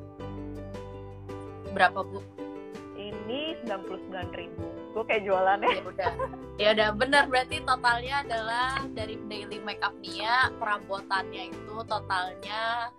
[1.72, 2.18] berapa bu
[3.02, 4.64] Ini 99.000 ribu.
[4.94, 5.68] Gue kayak jualannya.
[5.74, 6.12] ya udah
[6.60, 12.92] ya udah benar berarti totalnya adalah dari daily makeup Nia perabotannya itu totalnya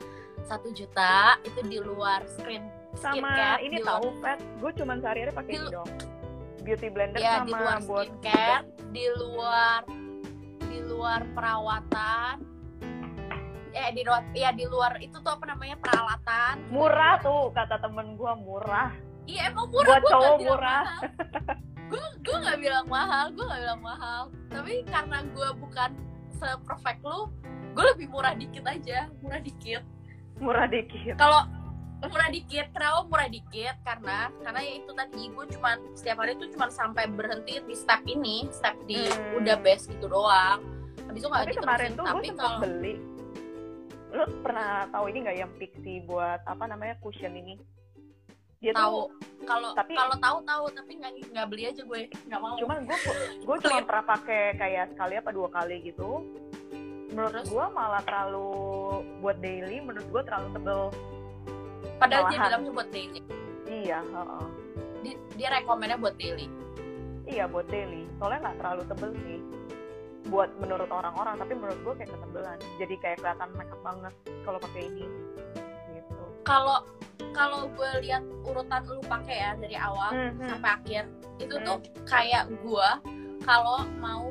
[0.44, 5.54] satu juta itu di luar screen Sama skincare, ini tahu pet, gue cuman sehari-hari pakai
[5.58, 5.90] ini dong.
[6.62, 8.64] Beauty blender ya sama di luar buat skincare
[8.94, 9.82] di luar
[10.70, 12.36] di luar perawatan
[13.74, 18.14] eh di luar ya di luar itu tuh apa namanya peralatan murah tuh kata temen
[18.14, 18.94] gue murah.
[19.26, 20.84] Iya emang murah Buat gua cowok murah.
[20.84, 21.02] mahal.
[21.86, 25.90] gue gue nggak bilang mahal gue nggak bilang mahal tapi karena gue bukan
[26.34, 27.30] seperfect lu
[27.72, 29.84] gue lebih murah dikit aja murah dikit
[30.36, 31.14] Murah dikit.
[31.16, 31.46] kalau
[32.04, 36.50] murah dikit kenapa murah dikit karena karena ya itu tadi gue cuman setiap hari tuh
[36.50, 39.40] cuman sampai berhenti di step ini step di Hmm.
[39.40, 40.60] udah best gitu doang
[41.06, 42.94] habis itu nggak Tapi kemarin diterusin tuh gue tapi sempat kalau beli.
[44.10, 47.56] Lo pernah tahu ini nggak yang pixie buat apa namanya cushion ini?
[48.64, 49.12] Dia tahu.
[49.44, 50.66] Kalau tapi- kalau tahu tahu.
[50.72, 52.02] Tapi nggak nggak beli aja gue.
[52.32, 52.56] Nggak mau.
[52.56, 52.98] Cuman gue
[53.44, 56.24] gue cuma pernah pakai kayak sekali apa dua kali gitu.
[57.12, 57.52] Menurut Terus?
[57.52, 58.50] gue malah terlalu
[59.20, 59.84] buat daily.
[59.84, 60.82] Menurut gue terlalu tebel
[62.00, 62.44] padahal dia malahan.
[62.48, 63.22] bilangnya buat daily.
[63.64, 64.46] Iya heeh.
[65.04, 66.48] dia, dia rekomennya buat daily.
[67.28, 68.08] Iya buat daily.
[68.18, 69.40] Soalnya nggak terlalu tebel sih.
[70.32, 71.36] Buat menurut orang-orang.
[71.36, 72.58] Tapi menurut gue kayak ketebelan.
[72.80, 74.14] Jadi kayak kelihatan makeup banget
[74.48, 75.06] kalau pakai ini.
[75.92, 76.24] Gitu.
[76.48, 76.78] Kalau
[77.32, 80.48] kalau gue lihat urutan lu pakai ya dari awal Hmm, hmm.
[80.48, 81.04] sampai akhir
[81.38, 81.66] itu Hmm.
[81.66, 82.90] tuh kayak gue
[83.42, 84.30] kalau mau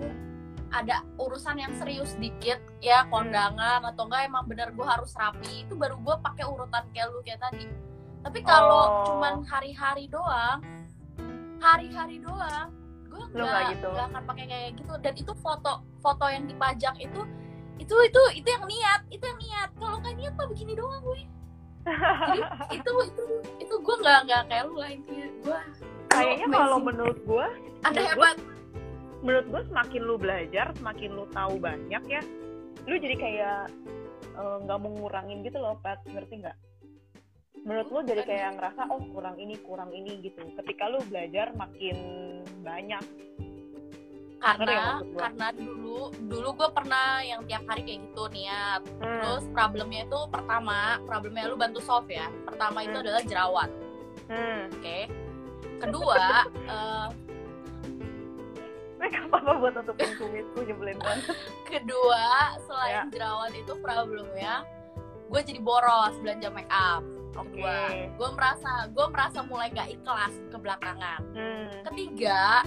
[0.72, 5.74] ada urusan yang serius dikit ya kondangan atau enggak emang bener gue harus rapi itu
[5.74, 7.68] baru gue pakai urutan kayak lu kayak tadi
[8.22, 9.04] tapi kalau Oh.
[9.04, 10.62] cuman hari-hari doang
[11.58, 12.72] hari-hari doang
[13.04, 13.88] gue nggak gitu?
[13.88, 17.20] nggak akan pakai kayak gitu dan itu foto foto yang dipajang itu
[17.76, 21.20] itu itu itu yang niat itu yang niat kalau nggak niat mah begini doang gue
[21.82, 22.42] jadi
[22.78, 23.24] itu itu
[23.58, 25.28] itu gue nggak nggak kayak lu lah intinya.
[25.42, 25.58] Gue
[26.12, 27.46] kayaknya kalau menurut gue
[27.82, 28.36] menurut hebat.
[29.22, 32.22] menurut gue semakin lu belajar semakin lu tahu banyak ya
[32.86, 33.60] lu jadi kayak
[34.34, 36.02] eh, nggak mau ngurangin gitu loh Pat.
[36.06, 36.56] Ngerti nggak?
[37.62, 40.42] Menurut lu jadi kayak ngerasa oh kurang ini kurang ini gitu.
[40.58, 41.98] Ketika lu belajar makin
[42.62, 43.02] banyak
[44.42, 45.20] karena maksud gua?
[45.22, 49.20] karena dulu dulu gue pernah yang tiap hari kayak gitu niat Hmm.
[49.20, 53.04] terus problemnya itu pertama problemnya lu bantu solve ya pertama itu Hmm.
[53.04, 53.70] adalah jerawat
[54.26, 54.62] Hmm.
[54.68, 54.98] oke
[55.78, 56.26] kedua
[56.74, 57.06] eh,
[58.98, 61.24] make up apa buat tutupin kumisku nyebelin banget
[61.70, 62.24] kedua
[62.60, 63.02] selain Ya.
[63.10, 64.62] jerawat itu problemnya
[65.26, 67.02] gue jadi boros belanja make up
[67.32, 67.74] oke Kedua,
[68.10, 71.68] gue merasa gue merasa mulai gak ikhlas ke belakangan hmm.
[71.86, 72.62] ketiga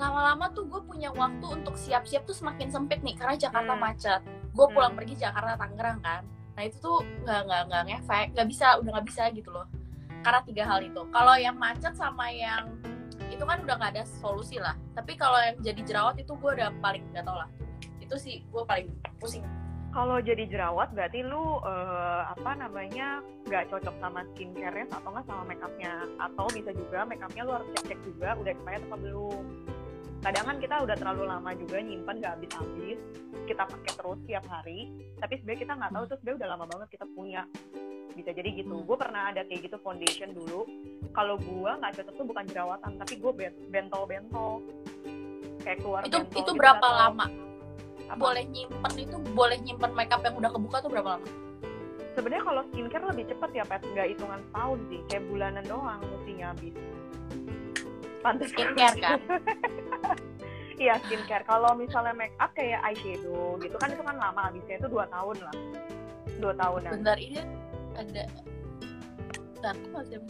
[0.00, 3.82] lama-lama tuh gue punya waktu untuk siap-siap tuh semakin sempit nih karena Jakarta Hmm.
[3.82, 4.20] macet.
[4.52, 4.98] Gue pulang Hmm.
[5.00, 6.22] pergi Jakarta Tangerang kan.
[6.56, 9.66] Nah itu tuh nggak nggak nggak ngefek nggak bisa udah nggak bisa gitu loh.
[10.22, 11.00] Karena tiga hal itu.
[11.08, 12.76] Kalau yang macet sama yang
[13.32, 14.76] itu kan udah nggak ada solusi lah.
[14.92, 17.48] Tapi kalau yang jadi jerawat itu gue udah paling nggak tau lah.
[18.00, 19.44] Itu sih gue paling pusing
[19.92, 25.42] kalau jadi jerawat berarti lu eh, apa namanya nggak cocok sama skincare-nya atau nggak sama
[25.52, 25.92] makeupnya?
[26.16, 29.44] Atau bisa juga makeupnya lu harus cek-cek juga udah expired apa belum.
[30.22, 32.98] Kadang kan kita udah terlalu lama juga nyimpen nggak habis-habis
[33.42, 34.80] kita pakai terus tiap hari
[35.18, 37.42] tapi sebenarnya kita nggak tahu tuh sebenarnya udah lama banget kita punya.
[38.12, 38.74] Bisa jadi gitu.
[38.80, 38.86] Hmm.
[38.88, 40.64] gue pernah ada kayak gitu foundation dulu.
[41.12, 43.32] Kalau gue nggak cocok tuh bukan jerawatan tapi gue
[43.68, 44.64] bentol-bentol.
[45.60, 47.51] Kayak keluar itu bentol itu gitu, berapa atau- lama
[48.12, 48.20] apa?
[48.20, 51.28] boleh nyimpen itu boleh nyimpen makeup yang udah kebuka tuh berapa lama?
[52.12, 53.80] Sebenarnya kalau skincare lebih cepet ya pet.
[53.88, 56.74] Nggak hitungan tahun sih kayak bulanan doang mestinya habis.
[58.22, 59.18] Pantas Skincare, kan?
[60.82, 61.44] iya skincare.
[61.48, 65.36] Kalau misalnya make up kayak eyeshadow gitu kan itu kan lama habisnya itu dua tahun
[65.40, 65.56] lah.
[66.38, 66.92] Dua tahunan.
[67.00, 67.40] Bentar ini
[67.96, 68.24] ada
[69.56, 70.20] bentar kok masih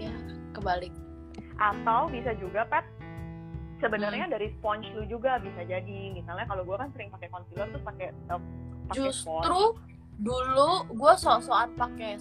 [0.00, 0.12] ya
[0.56, 0.92] kebalik.
[1.60, 2.82] Atau bisa juga pet
[3.82, 4.32] sebenarnya Hmm.
[4.32, 8.08] dari sponge lu juga bisa jadi misalnya kalau gue kan sering pakai concealer terus pakai
[8.08, 8.40] eh,
[8.88, 9.60] pakai sponge justru
[10.16, 12.12] dulu gue sok-sokan pakai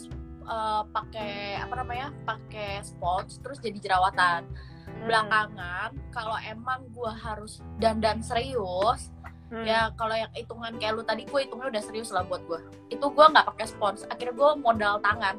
[0.41, 4.49] eh, pakai apa namanya pakai sponge terus jadi jerawatan
[4.81, 5.07] Hmm.
[5.07, 9.13] belakangan kalau emang gue harus dandan serius
[9.47, 9.63] Hmm.
[9.63, 13.03] ya kalau yang hitungan kayak lu tadi gue hitungnya udah serius lah buat gue itu
[13.03, 15.35] gue nggak pakai spons akhirnya gue modal tangan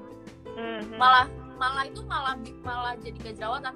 [0.52, 0.96] Hmm, hmm.
[0.96, 3.72] malah malah itu malah malah jadi gak jerawatan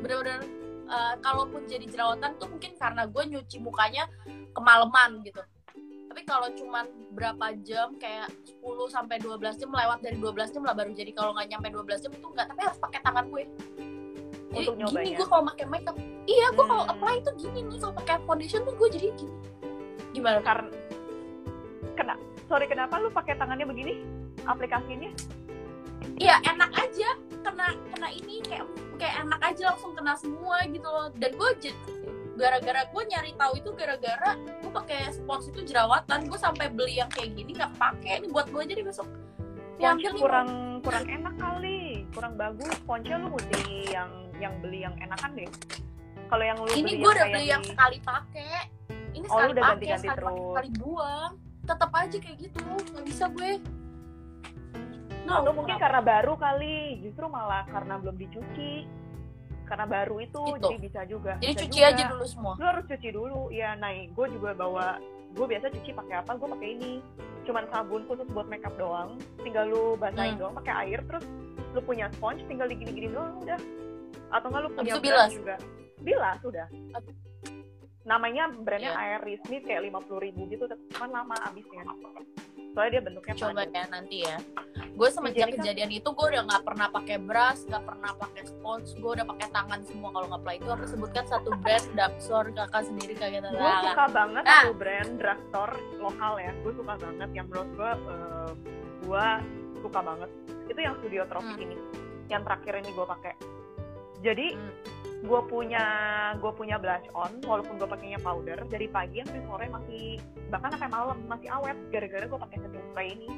[0.00, 0.40] bener-bener
[0.88, 4.08] eh, kalaupun jadi jerawatan tuh mungkin karena gue nyuci mukanya
[4.52, 5.40] kemalaman gitu.
[6.08, 10.74] Tapi kalau cuman berapa jam kayak 10 sampai 12 jam lewat dari 12 jam lah
[10.74, 11.12] baru jadi.
[11.12, 13.44] Kalau nggak nyampe 12 jam itu enggak tapi harus pakai tangan gue.
[14.48, 15.96] Jadi Untuk gini gue kalau pakai makeup.
[16.24, 16.92] Iya gue kalau Hmm.
[16.96, 19.34] apply itu gini nih kalau pakai foundation tuh gue jadi gini.
[20.16, 20.40] Gimana?
[20.40, 20.68] Karena
[21.94, 22.14] kena
[22.48, 24.00] sorry kenapa lu pakai tangannya begini?
[24.48, 25.12] Aplikasinya
[26.18, 27.08] Iya enak aja.
[27.38, 28.66] Kena kena ini kayak
[28.98, 31.08] kayak enak aja langsung kena semua gitu loh.
[31.14, 31.50] Dan gue
[32.38, 36.26] gara-gara gue nyari tahu itu gara-gara gue pakai spons itu jerawatan.
[36.26, 39.08] Gue sampai beli yang kayak gini nggak pakai ini buat gue aja deh besok.
[39.78, 40.48] Yang Diambil nih, kurang
[40.82, 41.80] kurang enak kali.
[42.10, 42.74] Kurang bagus.
[42.82, 45.50] Ponce lu mesti yang yang beli yang enakan deh.
[46.28, 48.54] Kalau yang lu ini gue udah beli di- yang sekali pakai
[49.14, 50.34] ini Oh, sekali pakai sekali terus.
[50.52, 51.32] sekali buang.
[51.62, 52.58] Tetap aja kayak gitu.
[52.66, 53.50] Nggak bisa gue
[55.28, 55.84] no, atau mungkin kenapa?
[55.84, 58.72] karena baru kali justru malah karena belum dicuci
[59.62, 60.64] karena baru itu, Itu.
[60.64, 61.88] jadi bisa juga jadi Bisa cuci juga.
[61.92, 64.86] aja dulu semua lu harus cuci dulu ya naik gue juga bawa
[65.30, 66.92] gue biasa cuci pakai apa gue pakai ini
[67.44, 70.40] cuman sabun khusus buat makeup doang tinggal lu basahin Hmm.
[70.40, 71.24] doang pakai air terus
[71.70, 73.60] lu punya sponge tinggal digini-gini doang udah
[74.30, 75.30] atau enggak lu punya bilas?
[75.30, 75.56] juga
[75.98, 76.66] bilas sudah
[78.04, 79.20] namanya brandnya Iya.
[79.20, 81.84] Iris nih kayak lima puluh ribu gitu cuman lama habisnya
[82.68, 83.70] soalnya dia bentuknya coba padat.
[83.70, 84.36] ya nanti ya
[84.88, 88.88] gue semenjak kan- kejadian itu gue udah nggak pernah pakai brush nggak pernah pakai spons
[88.94, 93.14] gue udah pakai tangan semua kalau nggak itu aku sebutkan satu brand Daxor kakak sendiri
[93.14, 94.62] kayak gitu gue suka banget Ah.
[94.62, 98.50] satu brand drugstore lokal ya gue suka banget yang menurut gue eh,
[99.00, 99.26] gue
[99.78, 100.30] suka banget
[100.68, 101.64] itu yang studio tropik Hmm.
[101.64, 101.76] ini
[102.28, 103.32] yang terakhir ini gue pakai
[104.20, 104.72] jadi Hmm.
[105.18, 105.84] Gue punya
[106.38, 110.04] gue punya blush on walaupun gue pakainya powder dari pagi sampai sore masih
[110.54, 113.28] bahkan sampai malam masih awet gara-gara gue pakai setting spray ini.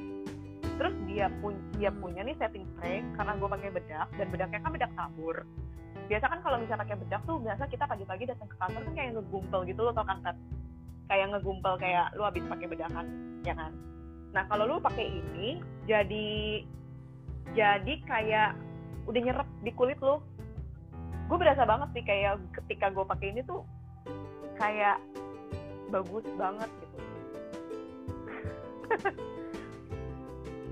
[0.76, 4.72] Terus dia pun dia punya nih setting spray karena gue pakai bedak dan bedaknya kan
[4.76, 5.36] bedak tabur.
[6.12, 9.10] Biasa kan kalau misalnya pakai bedak tuh biasa kita pagi-pagi datang ke kantor kan kayak
[9.16, 10.18] ngegumpel gitu loh tau kan
[11.08, 13.06] kayak ngegumpel kayak lu habis pakai bedakan
[13.40, 13.72] ya kan?
[14.36, 16.28] Nah kalau lu pakai ini jadi
[17.56, 18.50] jadi kayak
[19.08, 20.20] udah nyerap di kulit lu
[21.30, 23.62] gue berasa banget sih kayak ketika gue pakai ini tuh
[24.56, 24.98] kayak
[25.88, 26.98] bagus banget gitu.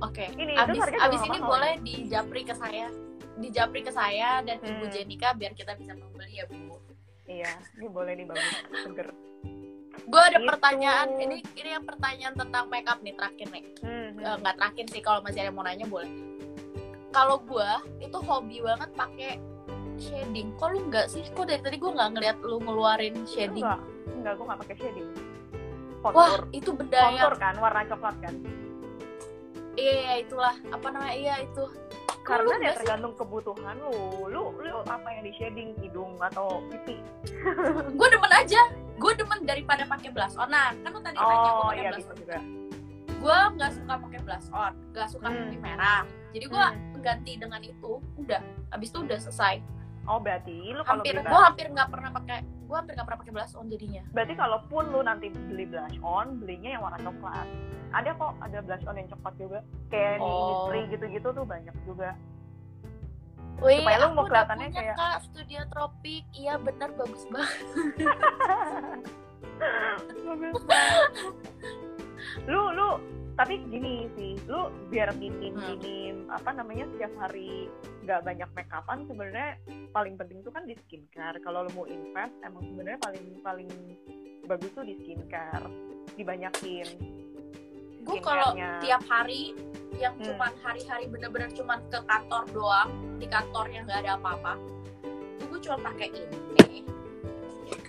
[0.00, 1.48] Oke Ini, abis abis ini mahal.
[1.48, 2.86] boleh dijapri ke saya
[3.34, 4.90] dijapri ke saya dan ibu Hmm.
[4.90, 6.78] Jenika biar kita bisa membeli ya bu.
[7.24, 9.08] Iya ini boleh nih bagus seger.
[10.00, 10.48] Gue ada Gitu.
[10.48, 13.64] pertanyaan ini ini yang pertanyaan tentang makeup nih terakhir nih.
[13.78, 16.10] Hmm, Eh, nggak terakhir sih kalau masih ada yang mau nanya boleh.
[17.08, 19.32] Kalau gue itu hobi banget pakai
[19.98, 20.48] shading.
[20.54, 21.22] Kok lu nggak sih?
[21.28, 23.62] Kok dari tadi gue nggak ngeliat lu ngeluarin shading?
[23.62, 23.80] enggak.
[24.08, 25.08] Enggak gue nggak pakai shading.
[25.98, 28.34] Wah kontur itu benda yang kontur kan warna coklat kan?
[29.74, 30.54] Iya iya, itulah.
[30.68, 31.14] Apa namanya?
[31.14, 31.64] Iya itu.
[32.22, 32.78] Karena ya nggak sih?
[32.82, 33.94] tergantung kebutuhan lu.
[34.26, 36.98] Lu lu apa yang di shading hidung atau pipi?
[37.98, 38.60] Gue demen aja.
[38.98, 40.48] Gue demen daripada pakai blush on.
[40.48, 42.18] Nah kan lu tadi nanya gue oh pakai iya blush bisa on.
[42.18, 42.38] juga.
[43.18, 44.72] Gue nggak suka pakai blush on.
[44.92, 45.56] Nggak suka Hmm.
[45.58, 46.02] merah.
[46.28, 47.00] Jadi gue Hmm.
[47.00, 47.92] ganti dengan itu.
[48.16, 48.40] Udah.
[48.68, 49.54] Abis itu udah selesai
[50.08, 53.20] oh berarti lu kalau hampir beli gue hampir nggak pernah pakai gue hampir nggak pernah
[53.20, 54.02] pakai blush on jadinya.
[54.10, 57.46] Berarti kalaupun lu nanti beli blush on belinya yang warna coklat.
[57.88, 59.58] Ada kok ada blush on yang coklat juga.
[59.88, 60.40] Kayak di Oh.
[60.40, 62.10] industri gitu-gitu tuh banyak juga.
[63.58, 66.24] Wih, Supaya lu mau kelihatannya punya, kayak- kak studio tropik.
[66.32, 67.58] Iya bener bagus banget
[72.46, 72.88] lu lu
[73.38, 75.78] tapi gini sih lu biar minim Hmm.
[75.78, 77.70] minim apa namanya setiap hari
[78.02, 79.50] nggak banyak make upan sebenarnya
[79.92, 83.70] paling penting tuh kan di skincare kalau lu mau invest emang sebenarnya paling paling
[84.44, 85.66] bagus tuh di skincare
[86.16, 86.88] dibanyakin
[88.02, 89.52] gue kalau tiap hari
[89.98, 90.24] yang Hmm.
[90.34, 94.54] cuman hari-hari bener-bener cuman ke kantor doang di kantor yang nggak ada apa-apa
[95.38, 96.86] itu gue cuma pakai ini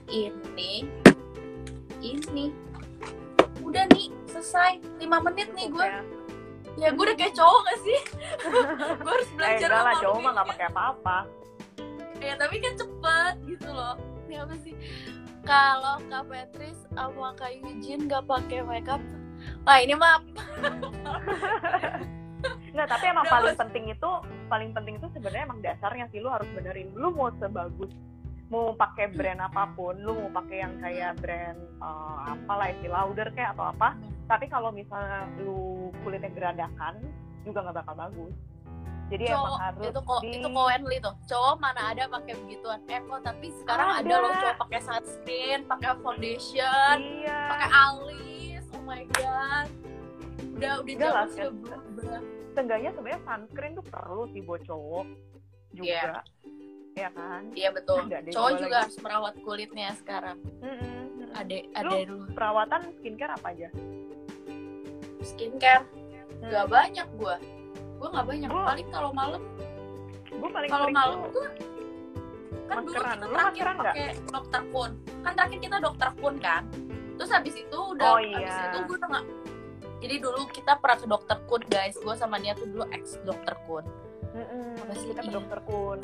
[0.09, 0.73] ini
[2.01, 2.45] ini
[3.69, 4.71] udah nih selesai.
[4.97, 6.01] 5 menit nih gue Ya.
[6.77, 7.99] ya gue udah kayak cowok gak sih?
[9.03, 10.49] Gue harus eh belajar enggak lah cowok mah ini.
[10.49, 11.17] pakai apa-apa.
[12.19, 13.95] Ya tapi kan cepet gitu loh.
[14.25, 14.73] Ini apa sih?
[15.43, 19.01] Kalau kak Petris sama kak Eugene nggak pakai makeup
[19.63, 20.19] Wah ini mah
[22.69, 24.11] Nggak, tapi emang paling penting itu
[24.47, 26.93] paling penting itu sebenarnya emang dasarnya sih lu harus benerin.
[26.95, 27.91] Lu mau sebagus
[28.49, 33.05] mau pakai brand apa pun lu mau pakai yang kayak brand eh, apa lah istilah
[33.05, 33.93] lauder kayak atau apa
[34.29, 37.01] tapi kalau misalnya lu kulitnya geradakan
[37.41, 38.35] juga nggak bakal bagus.
[39.09, 41.15] Jadi emang cowok harus itu kok di itu Cowenly tuh.
[41.25, 42.79] Cowok mana ada pakai begituan.
[42.85, 44.21] Eh kok tapi sekarang ada, Ada.
[44.21, 47.41] loh cowok pakai sunscreen pakai foundation iya.
[47.49, 48.63] pakai alis.
[48.77, 49.67] Oh my god.
[50.61, 51.81] Udah udah Enggak lah, jauh sudah kan.
[51.97, 52.21] berubah.
[52.53, 55.05] Seenggaknya sebenarnya sunscreen tuh perlu sih buat cowok
[55.73, 56.21] juga
[56.99, 57.41] ya kan?
[57.51, 57.97] Iya betul.
[58.05, 58.83] Nggak cowok juga lagi.
[58.83, 60.37] harus merawat kulitnya sekarang.
[61.29, 62.25] Ada Lu- ada dulu.
[62.33, 63.69] perawatan skincare apa aja?
[65.21, 65.85] Skincare?
[66.39, 66.47] Hmm.
[66.47, 67.35] nggak banyak gua.
[67.99, 68.49] Gua nggak banyak.
[68.49, 69.41] Gua- paling kalau malam.
[70.29, 71.47] Gue paling kalau malam tuh
[72.69, 76.63] kan dulu kita Lu terakhir pakai dokter kun kan terakhir kita dokter kun kan.
[77.17, 78.69] Terus habis itu udah Oh, habis iya.
[78.69, 79.25] itu gue udah nggak
[79.99, 81.95] jadi dulu kita pernah ke dokter kun guys.
[81.97, 83.83] Gue sama dia tuh dulu ex dokter kun.
[84.77, 85.07] Apa sih?
[85.09, 85.99] kita ke dokter kun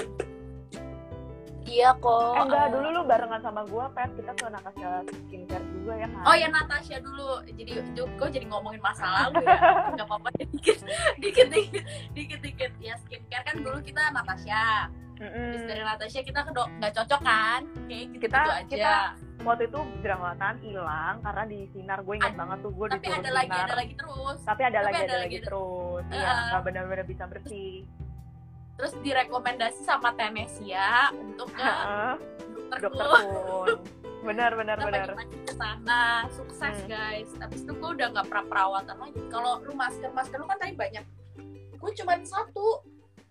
[1.65, 2.37] iya kok.
[2.37, 2.71] Eh enggak eh.
[2.71, 4.89] dulu lu barengan sama gua pet kita ke Nakasha
[5.25, 9.57] skincare juga ya kan Oh ya Natasha dulu, jadi gue jadi ngomongin masa lalu ya,
[9.93, 10.79] nggak apa-apa dikit,
[11.17, 15.63] dikit, dikit, dikit, dikit ya skincare kan dulu kita Natasha, Terus Mm-mm.
[15.65, 18.67] dari Natasha kita nggak cocok kan, kayak gitu, Kita- aja.
[18.67, 19.11] kita-
[19.45, 22.01] waktu itu jerawatan hilang karena di sinar.
[22.01, 23.63] Gue ingat banget tuh gue Tapi disuruh ada lagi, sinar.
[23.63, 24.37] ada lagi terus.
[24.41, 26.03] tapi ada tapi lagi ada ada lagi terus.
[26.09, 26.45] iya Uh-uh.
[26.49, 27.73] nggak benar-benar bisa bersih.
[27.85, 28.04] Terus
[28.97, 31.71] direkomendasi sama Tenesia untuk ke
[32.67, 33.79] dokter dokter Kun.
[34.21, 35.07] benar benar Kita benar
[35.45, 36.89] ke sana, sukses Hmm.
[36.89, 37.29] guys.
[37.31, 39.21] Tapi itu gue udah nggak pernah perawatan lagi.
[39.27, 41.05] Kalau lu masker masker lu kan tadi banyak,
[41.71, 42.81] gue cuma satu,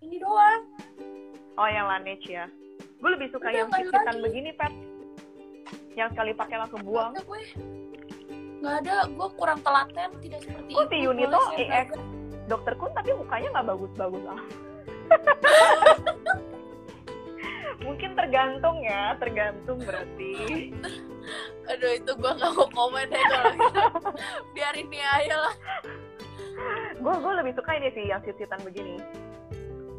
[0.01, 0.63] ini doang.
[1.55, 4.19] oh yang Laneige ya gue lebih suka Udah, yang lagi.
[4.19, 4.73] begini pet
[5.95, 7.41] yang sekali pakai langsung buang Nggak ada gue
[8.59, 11.89] nggak ada gue kurang telaten tidak seperti Oh, itu Yunito boleh share EX.
[12.45, 14.41] dokter kun tapi mukanya nggak bagus-bagus ah
[17.85, 20.33] mungkin tergantung ya tergantung berarti.
[21.69, 23.81] Aduh itu gue nggak mau komen deh kalau gitu.
[24.57, 25.55] Biarin dia aja lah.
[27.01, 29.01] Gue gue lebih suka ini sih yang cicitan begini.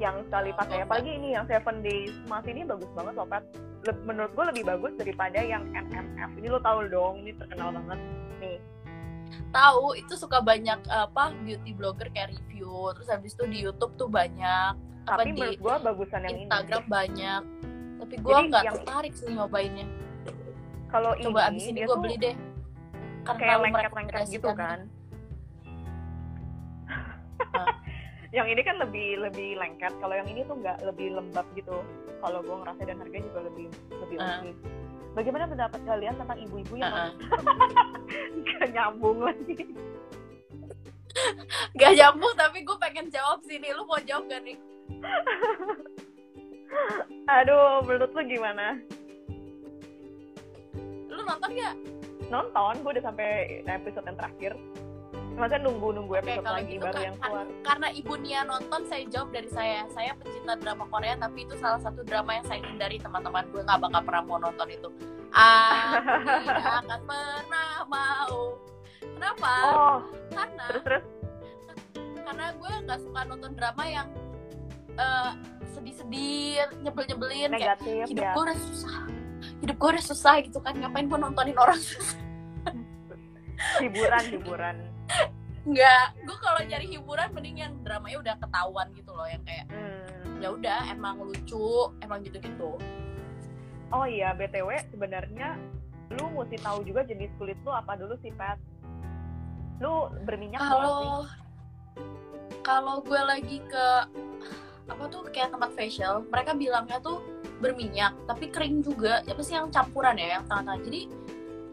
[0.02, 0.78] Yang sekali Oh, pakai.
[0.82, 0.86] Oke.
[0.89, 2.13] apalagi ini yang seven days.
[2.28, 3.44] Mask ini bagus banget loh Pat.
[4.04, 8.00] Menurut gue lebih bagus daripada yang MMF ini lo tahu dong ini terkenal banget.
[8.41, 8.60] Nih.
[9.50, 12.94] Tahu itu suka banyak apa beauty blogger kayak review.
[12.98, 16.82] Terus habis itu di YouTube tuh banyak apa tapi di menurut gue bagusan yang Instagram
[16.82, 17.41] ini banyak.
[17.96, 19.86] Tapi gue nggak yang- tertarik sih nyobainnya.
[20.89, 22.36] Kalau coba ini abis ini gue beli deh.
[23.26, 24.80] Karena kayak lengket-lengket gitu kan.
[28.36, 29.95] Yang ini kan lebih lebih lengket.
[29.95, 31.80] Kalau yang ini tuh nggak lebih lembab gitu.
[32.20, 34.49] Kalau gue ngerasa dan harganya juga lebih lebih oke.
[35.16, 37.12] Bagaimana pendapat kalian tentang ibu-ibu yang Ah, ah.
[38.43, 39.56] nggak nyambung lagi?
[41.80, 43.72] Gak nyambung tapi gue pengen jawab sini.
[43.72, 44.60] Lu mau jawab gak nih
[47.26, 48.66] aduh menurut lu gimana?
[51.10, 51.76] Lu nonton gak
[52.26, 53.30] nonton gue udah sampai
[53.64, 54.54] episode yang terakhir.
[55.36, 57.46] Masa nunggu nunggu Oke, episode kalau lagi gitu baru kan- yang keluar.
[57.62, 59.84] Karena ibu Nia nonton saya jawab dari saya.
[59.92, 63.44] Saya pecinta drama Korea tapi itu salah satu drama yang saya hindari teman-teman.
[63.52, 64.90] Gue nggak bakal pernah mau nonton itu.
[65.36, 68.38] Aku tidak akan pernah mau.
[69.04, 69.54] Kenapa?
[69.66, 69.98] Oh
[70.32, 71.04] karena terus terus?
[72.26, 74.08] Karena gue nggak suka nonton drama yang
[74.96, 75.32] eh,
[75.72, 78.32] sedih-sedih nyebel-nyebelin kayak hidup ya.
[78.34, 78.96] gue udah susah.
[79.60, 82.18] Hidup gue udah susah gitu kan ngapain gue nontonin orang susah?
[83.80, 84.76] Hiburan hiburan.
[85.66, 90.41] Nggak gue kalau nyari hiburan mending yang dramanya udah ketahuan gitu loh yang kayak Hmm.
[90.43, 92.76] ya udah emang lucu emang gitu gitu
[93.89, 95.56] oh iya btw sebenarnya
[96.12, 98.60] lu mesti tahu juga jenis kulit lu apa dulu sih Pat
[99.80, 101.26] lu berminyak kalau
[102.62, 103.88] kalau gue lagi ke
[104.86, 107.22] apa tuh kayak tempat facial mereka bilangnya tuh
[107.58, 111.02] berminyak tapi kering juga apa sih yang campuran ya yang tengah-tengah jadi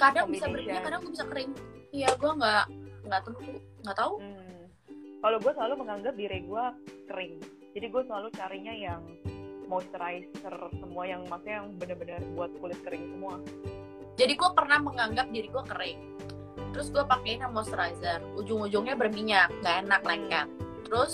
[0.00, 1.50] kadang bisa berminyak kadang gue bisa kering
[1.90, 2.64] iya gue nggak
[3.04, 3.40] nggak tentu
[3.84, 4.40] nggak tahu Hmm.
[5.22, 6.64] Kalau gue selalu menganggap diri gue
[7.06, 7.38] kering.
[7.78, 9.06] Jadi gue selalu carinya yang
[9.70, 13.40] moisturizer semua yang maksudnya yang bener-bener buat kulit kering semua.
[14.12, 15.98] jadi gue pernah menganggap diri gue kering
[16.76, 20.10] terus gue pakein yang moisturizer ujung-ujungnya berminyak nggak enak Hmm.
[20.12, 20.48] lengket
[20.84, 21.12] terus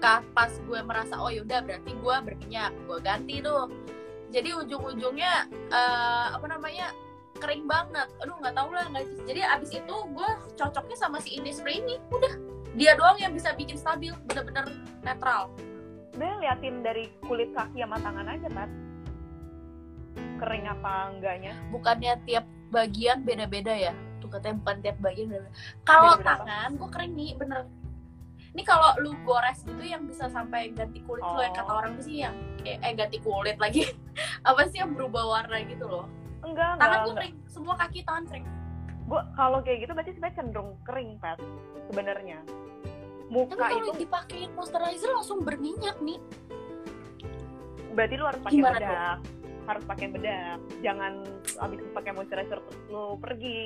[0.00, 3.68] ka- pas gue merasa oh yaudah berarti gue berminyak gue ganti tuh.
[4.30, 5.32] Jadi ujung-ujungnya
[5.68, 6.90] eh, apa namanya
[7.36, 8.08] kering banget.
[8.20, 12.34] Aduh nggak tahu lah nggak jadi abis itu gue cocoknya sama si Innisfree ini udah.
[12.70, 14.66] Dia doang yang bisa bikin stabil bener-bener
[15.02, 15.50] netral.
[16.10, 18.70] Sebenarnya liatin dari kulit kaki sama tangan aja kan.
[20.36, 21.52] Kering apa enggaknya?
[21.68, 23.92] bukannya tiap bagian beda-beda ya?
[24.18, 25.48] Tuh katanya bukan tiap bagian beda
[25.82, 26.30] kalau Beda-beda.
[26.30, 26.44] apa?
[26.46, 27.60] tangan gue kering nih bener
[28.50, 31.58] ini kalau lu gores gitu yang bisa sampai ganti kulit lo yang Oh.
[31.58, 33.94] kata orang tuh sih yang kayak eh ganti kulit lagi
[34.48, 36.06] apa sih yang berubah warna gitu loh
[36.40, 37.04] Enggak, tangan enggak.
[37.04, 38.46] gue kering semua kaki tangan kering
[39.02, 41.38] Gue kalau kayak gitu berarti sebenarnya cenderung kering, Pat.
[41.84, 42.38] Sebenarnya.
[42.40, 46.18] tapi Muka kalau itu dipakein moisturizer langsung berminyak nih
[47.90, 48.80] berarti lu harus pakai Gimana tuh?
[48.80, 49.18] bedak.
[49.60, 50.58] Harus pakai bedak.
[50.80, 51.12] Jangan
[51.58, 53.62] habis pakai moisturizer terus lu pergi.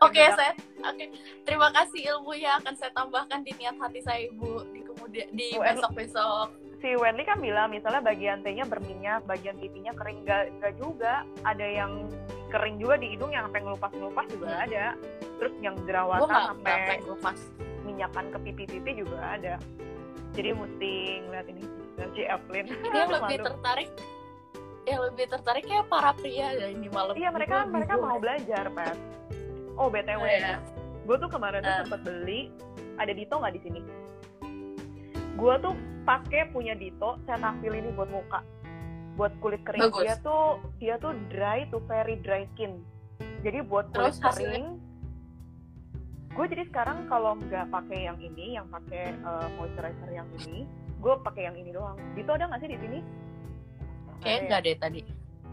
[0.00, 0.34] Oke, bedak.
[0.34, 0.52] saya
[0.84, 1.04] oke.
[1.42, 6.48] Terima kasih ilmunya akan saya tambahkan di niat hati saya, Ibu, di kemudian di besok-besok.
[6.78, 11.22] si Wendy kan bilang misalnya bagian T-nya berminyak, bagian pipinya kering gak, gak juga.
[11.42, 12.10] Ada yang
[12.48, 14.64] kering juga di hidung yang sampai ngelupas-ngelupas juga Hmm.
[14.66, 14.84] ada.
[15.38, 17.38] Terus yang jerawatan nggak sampai nggak pengen lepas.
[17.82, 19.54] minyakan ke pipi-pipi juga ada.
[20.32, 21.62] Jadi mesti ngeliat ini
[21.92, 22.66] energi Evelyn.
[22.88, 23.90] Yang lebih tertarik
[24.82, 27.14] yang lebih tertarik kayak para pria ya ini malam.
[27.14, 28.98] Iya mereka Gua mereka mau belajar Pat.
[29.72, 30.58] Oh btw, Oh, iya.
[31.02, 31.80] Gue tuh kemarin tuh Ah.
[31.82, 32.40] sempet beli.
[32.94, 33.80] Ada Dito nggak di sini?
[35.34, 38.40] Gue tuh pakai punya Dito Cetaphil ini buat muka,
[39.14, 39.82] buat kulit kering.
[39.82, 40.02] Bagus.
[40.02, 40.44] Dia tuh
[40.76, 42.78] dia tuh dry to very dry skin.
[43.40, 44.66] Jadi buat kulit Terus kering.
[46.32, 50.64] Gue jadi sekarang kalau nggak pakai yang ini, yang pakai eh, moisturizer yang ini,
[50.96, 51.98] gue pakai yang ini doang.
[52.12, 52.98] Dito ada nggak sih di sini?
[54.20, 54.58] Kayak Ada ya?
[54.62, 55.00] deh tadi.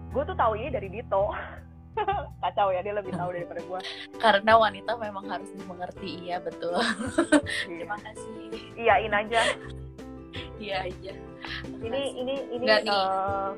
[0.09, 1.29] gue tuh tahu ini dari Dito
[2.43, 3.79] kacau ya dia lebih tahu daripada gue
[4.19, 6.75] Karena wanita memang harus dimengerti, iya betul.
[7.67, 8.35] Terima kasih.
[8.79, 9.41] iyain aja
[10.59, 11.13] Iya iya.
[11.79, 13.51] ini ini ini Nggak eh,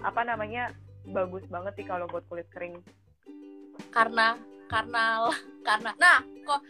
[0.00, 0.72] apa namanya
[1.06, 2.80] bagus banget sih kalau buat kulit kering
[3.92, 4.34] karena
[4.66, 5.30] karena
[5.62, 6.60] karena nah kok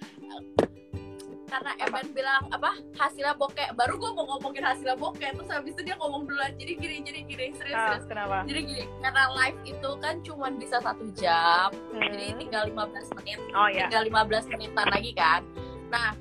[1.47, 2.75] karena Evan bilang apa?
[2.99, 3.73] Hasilnya bokeh.
[3.75, 6.53] Baru gue mau ngomongin hasilnya bokeh terus habis itu dia ngomong duluan.
[6.59, 8.07] Jadi gini jadi gini serius ah, serius.
[8.11, 8.37] kenapa?
[8.45, 12.03] Jadi gini karena live itu kan cuman bisa satu jam Hmm.
[12.13, 13.39] jadi tinggal 15 menit.
[13.55, 15.41] Oh ya tinggal 15 menitan lagi kan.
[15.89, 16.13] Nah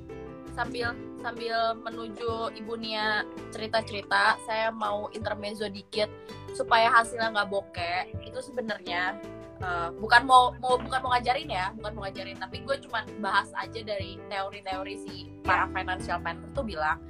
[0.56, 6.08] sambil sambil menuju ibu Nia cerita-cerita saya mau intermezzo dikit
[6.54, 8.02] supaya hasilnya nggak bokeh.
[8.24, 9.18] Itu sebenarnya
[9.66, 13.50] eh, bukan mau mau bukan mau ngajarin ya bukan mau ngajarin tapi gue cuma bahas
[13.58, 17.02] aja dari teori-teori si para financial planner tuh bilang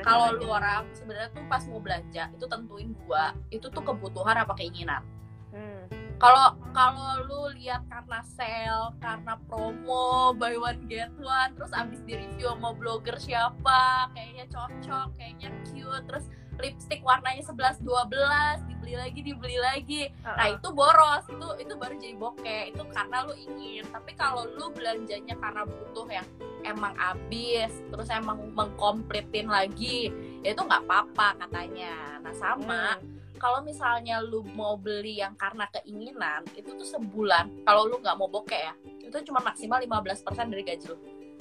[0.00, 4.56] kalau lu orang sebenarnya tuh pas mau belanja itu tentuin dua itu tuh kebutuhan apa
[4.56, 5.04] keinginan.
[5.52, 5.84] Hmm.
[6.16, 12.16] kalau kalau lu lihat karena sale karena promo buy one get one terus abis di
[12.16, 19.20] review sama blogger siapa kayaknya cocok kayaknya cute terus lipstick warnanya 11 12 dibeli lagi
[19.20, 20.02] dibeli lagi.
[20.22, 20.54] Ah, nah ah.
[20.56, 21.24] itu boros.
[21.28, 22.62] Itu itu baru jadi bokeh.
[22.72, 23.84] Itu karena lu ingin.
[23.90, 26.26] Tapi kalau lu belanjanya karena butuh yang
[26.66, 30.10] emang habis terus emang mengkompletin lagi
[30.42, 32.18] ya itu nggak apa-apa katanya.
[32.22, 33.42] Nah sama Hmm.
[33.42, 37.68] kalau misalnya lu mau beli yang karena keinginan itu tuh sebulan.
[37.68, 40.96] Kalau lu nggak mau bokeh ya itu cuma maksimal 15% dari gaji lu.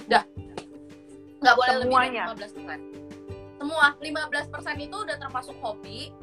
[0.06, 0.22] Dah.
[1.42, 2.24] Nggak boleh Semuanya?
[2.34, 2.52] lebih dari
[2.92, 3.05] 15%
[3.66, 3.98] semua.
[3.98, 6.14] 15% itu udah termasuk hobi.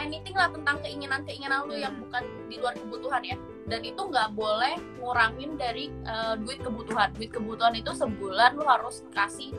[0.00, 2.08] Anything lah tentang keinginan-keinginan lu yang Hmm.
[2.08, 3.36] bukan di luar kebutuhan ya.
[3.68, 7.12] Dan itu nggak boleh ngurangin dari eh, duit kebutuhan.
[7.12, 9.52] Duit kebutuhan itu sebulan lu harus kasih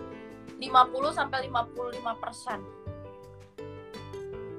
[0.57, 2.59] 50 sampai 55 persen.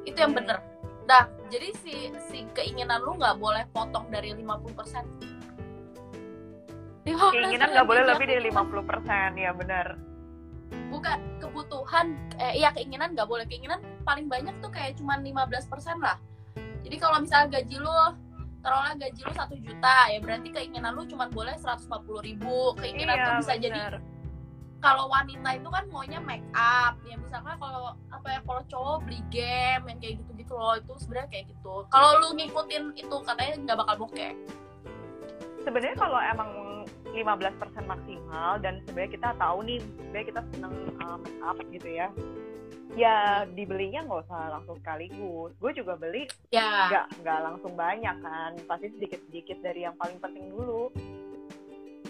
[0.07, 0.38] Itu yang Hmm.
[0.46, 0.59] bener.
[1.05, 5.05] Nah, jadi si si keinginan lu nggak boleh potong dari 50 persen.
[7.05, 9.92] keinginan nggak boleh lebih dari 50% ya benar
[10.95, 16.22] bukan kebutuhan eh iya keinginan nggak boleh keinginan paling banyak tuh kayak cuma 15% lah.
[16.86, 17.90] Jadi kalau misalnya gaji lu
[18.62, 21.90] taruhlah gaji lu satu juta ya berarti keinginan lu cuma boleh 150
[22.22, 22.78] ribu.
[22.78, 23.99] Keinginan iya, tuh bisa jadi bener.
[24.78, 29.20] kalau wanita itu kan maunya make up ya misalkan kalau apa ya kalau cowok beli
[29.34, 31.74] game yang kayak gitu gitu loh itu sebenarnya kayak gitu.
[31.90, 34.32] Kalau lu ngikutin itu katanya nggak bakal bokeh.
[35.64, 36.51] Sebenarnya kalau emang
[37.15, 42.09] 15% maksimal dan sebenarnya kita tahu nih sebenarnya kita seneng uh, make up gitu ya.
[42.95, 45.51] Ya dibelinya nggak usah langsung sekaligus.
[45.59, 46.91] Gue juga beli ya.
[46.91, 50.91] nggak nggak langsung banyak kan pasti sedikit sedikit dari yang paling penting dulu.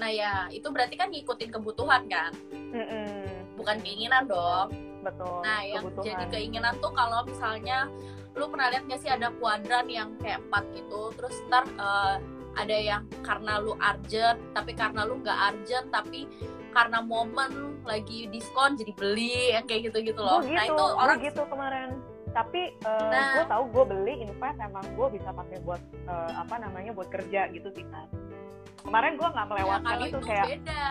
[0.00, 2.32] Nah ya itu berarti kan ngikutin kebutuhan kan?
[2.52, 4.72] Mm-mm, bukan keinginan dong.
[5.04, 6.08] Betul nah yang kebutuhan.
[6.16, 7.88] jadi keinginan tuh kalau misalnya
[8.34, 12.16] lu pernah lihat gak sih ada kuadran yang kayak empat gitu terus ntar eh,
[12.54, 16.26] ada yang karena lu urgent tapi karena lu nggak urgent tapi
[16.74, 20.42] karena momen lagi diskon jadi beli yang kayak gitu gitu loh.
[20.42, 21.88] Gue nah gitu itu gue orang gitu kemarin.
[22.34, 23.30] Tapi uh, Nah.
[23.38, 27.46] gue tahu gue beli invest emang gue bisa pakai buat uh, apa namanya buat kerja
[27.54, 28.10] gitu sih kan
[28.84, 30.86] kemarin gue nggak Ya, melewatkan kalau itu itu kayak beda.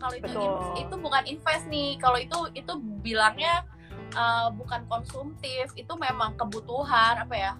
[0.00, 0.58] Kalau itu Betul.
[0.80, 1.90] itu bukan invest nih.
[2.00, 2.72] Kalau itu itu
[3.04, 3.54] bilangnya
[4.16, 5.70] uh, bukan konsumtif.
[5.76, 7.52] Itu memang kebutuhan apa ya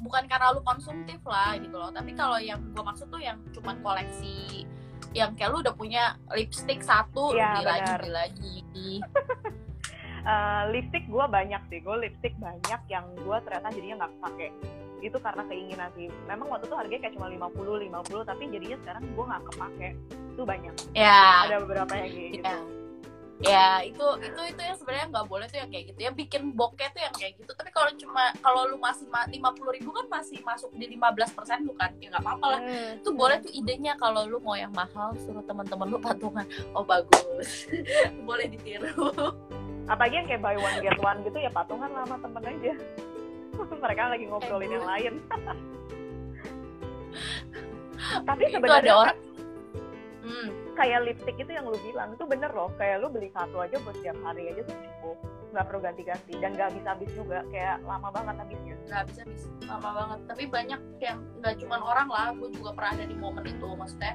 [0.00, 1.92] bukan karena lu konsumtif lah gitu loh.
[1.92, 4.64] Tapi kalau yang gue maksud tuh yang cuman koleksi
[5.12, 8.56] yang kayak lu udah punya lipstick satu beli lagi beli lagi.
[10.24, 11.78] Uh, lipstick gue banyak sih.
[11.84, 14.50] Gue lipstick banyak yang gue ternyata jadinya nggak pakai
[15.00, 16.08] itu karena keinginan sih.
[16.28, 19.88] Memang waktu itu harganya kayak cuma 50 50 tapi jadinya sekarang gue nggak kepake.
[20.36, 20.74] Itu banyak.
[20.96, 21.48] Ya.
[21.48, 22.44] Ada beberapa yang kayak gitu.
[22.44, 22.79] Iya.
[23.40, 25.98] Ya itu itu itu yang sebenarnya nggak boleh tuh yang kayak gitu.
[26.04, 27.52] Ya bikin bokeh tuh yang kayak gitu.
[27.56, 31.64] Tapi kalau cuma kalau lu masih lima puluh ribu kan masih masuk di 15% persen
[31.64, 32.60] bukan ya nggak apa-apa lah.
[32.60, 36.44] Hmm, itu boleh tuh idenya kalau lu mau yang mahal suruh teman-teman lu patungan.
[36.76, 37.64] Oh bagus.
[38.28, 38.92] Boleh ditiru.
[39.88, 42.72] Apalagi yang kayak buy one get one gitu ya patungan lah sama temen aja.
[43.82, 45.14] Mereka lagi ngobrolin Eh, yang lain.
[48.28, 49.18] Tapi itu ada sebenarnya orang
[50.30, 52.70] hmm, kayak lipstick itu yang lu bilang itu bener loh.
[52.78, 55.16] Kayak lu beli satu aja buat setiap hari aja tuh cukup.
[55.50, 56.32] Nggak perlu ganti-ganti.
[56.38, 57.42] Dan nggak habis habis juga.
[57.50, 58.74] Kayak lama banget habisnya.
[58.86, 60.18] Nggak bisa bisa lama banget.
[60.30, 62.28] Tapi banyak yang nggak cuma orang lah.
[62.38, 63.68] Gue juga pernah ada di momen itu.
[63.74, 64.14] Maksudnya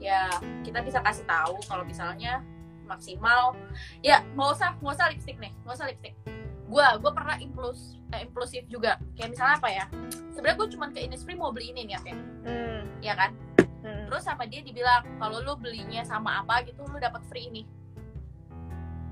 [0.00, 0.32] ya
[0.64, 2.40] kita bisa kasih tahu kalau misalnya
[2.88, 3.52] maksimal.
[4.00, 4.70] Ya nggak usah.
[4.80, 5.52] Nggak usah lipstick nih.
[5.62, 6.14] Nggak usah lipstick.
[6.70, 8.96] Gue gue pernah impuls eh, impulsif juga.
[9.14, 9.84] Kayak misalnya apa ya?
[10.32, 12.80] Sebenarnya gue cuma ke Innisfree mau beli ini nih ya hmm.
[13.04, 13.30] ya kan
[13.80, 14.04] hmm.
[14.06, 17.62] terus sama dia dibilang kalau lu belinya sama apa gitu lu dapat free ini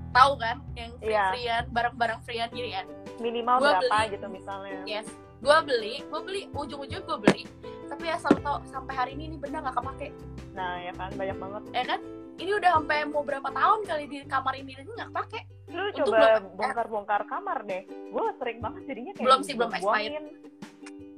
[0.09, 1.25] tahu kan yang free Iya.
[1.31, 2.87] freean barang-barang freean gitu kan?
[3.21, 4.13] Minimal Gua berapa beli.
[4.17, 4.81] gitu misalnya.
[4.89, 5.07] Yes.
[5.39, 7.43] Gue beli gue beli ujung-ujung gue beli.
[7.87, 10.09] Tapi ya selalu tau sampai hari ini ini benda nggak kepake.
[10.57, 11.63] Nah ya kan banyak banget.
[11.71, 12.01] Ya kan?
[12.39, 15.41] Ini udah sampai mau berapa tahun kali di kamar ini ini nggak kepake.
[15.69, 17.83] Lu Untung coba bongkar-bongkar kamar deh.
[17.87, 20.25] Gue sering banget jadinya kayak Belum sih, belum dibuang-buangin.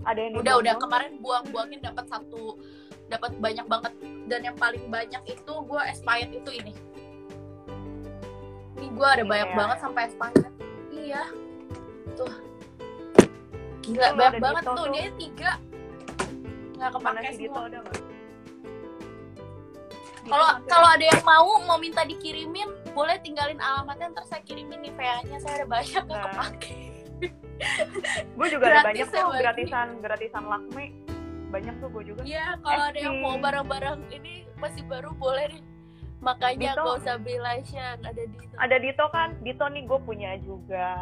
[0.00, 0.74] ada yang udah udah.
[0.80, 2.56] kemarin buang-buangin dapat satu
[3.10, 3.92] dapat banyak banget.
[4.24, 6.72] Dan yang paling banyak itu gue expired itu ini.
[8.76, 9.28] Ini gue ada Iya.
[9.28, 10.46] banyak banget sampai expired
[10.88, 11.22] iya.
[12.14, 12.32] Tuh.
[13.82, 14.86] Gila Tuh, banyak ada banget tuh tuh.
[14.88, 15.50] dia tiga.
[16.72, 17.60] Nggak kepake semua.
[17.66, 17.78] ada
[20.22, 24.92] kalau kalau ada yang mau mau minta dikirimin boleh tinggalin alamatnya ntar saya kirimin nih
[24.92, 26.28] VA-nya saya ada banyak nggak Nah.
[26.28, 26.76] kepake.
[28.30, 29.40] Gue juga ada Gratis banyak ya, tuh Mbak.
[29.42, 30.84] gratisan gratisan lakme
[31.50, 35.62] banyak tuh gue juga Iya, kalau ada yang mau barang-barang ini masih baru boleh nih.
[36.20, 36.84] Makanya Dito.
[36.84, 40.92] gak usah beli lotion, ada di ada Dito kan Dito nih gue punya juga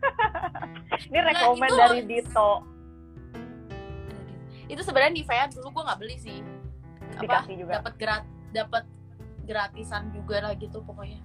[1.06, 2.50] ini Nah, rekomen itu- dari Dito
[4.66, 6.38] Itu sebenarnya di Nivea dulu gue nggak beli sih.
[7.12, 7.20] Apa?
[7.22, 8.84] dikasih juga Dapat grat dapat
[9.42, 11.20] gratisan juga lah gitu pokoknya.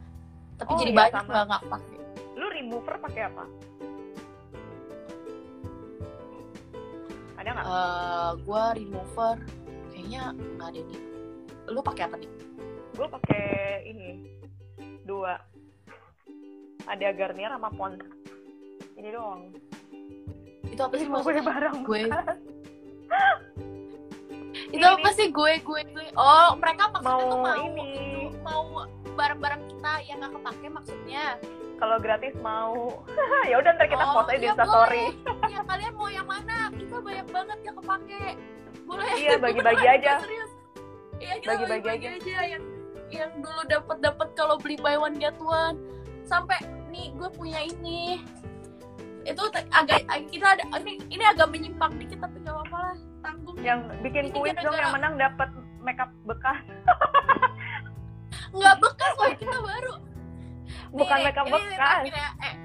[0.56, 1.98] Tapi Oh, jadi iya, banyak nggak pakai.
[2.32, 3.44] lu remover pakai apa
[7.42, 9.36] ada nggak Eh, gue remover
[9.90, 10.22] kayaknya
[10.56, 11.02] nggak ada nih.
[11.68, 12.32] Lu pakai apa nih?
[12.92, 13.48] gue pakai
[13.88, 14.10] ini
[15.08, 15.40] dua
[16.84, 18.04] ada Garnier sama Pond
[18.94, 19.56] ini doang
[20.68, 22.12] Itu apa sih mau gue barang Gue.
[24.72, 26.06] Itu apa sih gue gue gue?
[26.14, 27.88] Oh, mereka maksudnya Mau tuh mau ini.
[28.28, 28.64] itu mau
[29.16, 31.26] barang-barang kita yang nggak kepake maksudnya.
[31.82, 33.02] Kalau gratis mau
[33.50, 35.50] ya udah ntar kita Oh, post aja di iya, Instastory boleh.
[35.50, 36.58] Ya kalian mau yang mana?
[36.72, 38.26] Kita banyak banget yang kepake.
[38.84, 39.14] Boleh.
[39.16, 40.12] Iya, bagi-bagi aja.
[40.20, 40.52] Serius.
[41.18, 42.42] Iya, kita Bagi-bagi bagi-bagi aja.
[42.48, 42.64] yang
[43.10, 45.82] yang dulu dapat dapat kalau beli buy one get one.
[46.24, 48.22] Sampai nih gue punya ini.
[49.22, 52.96] Itu agak ag- kita ada ini ini agak menyimpang dikit tapi nggak apa-apa lah.
[53.22, 53.58] Tanggung.
[53.60, 56.58] yang bikin Ini kuis dong yang menang dapat makeup bekas
[58.52, 59.94] Nggak bekas loh kita baru.
[60.92, 62.30] Bukan Nih, makeup ini bekas terakhir ya.
[62.44, 62.56] Eh,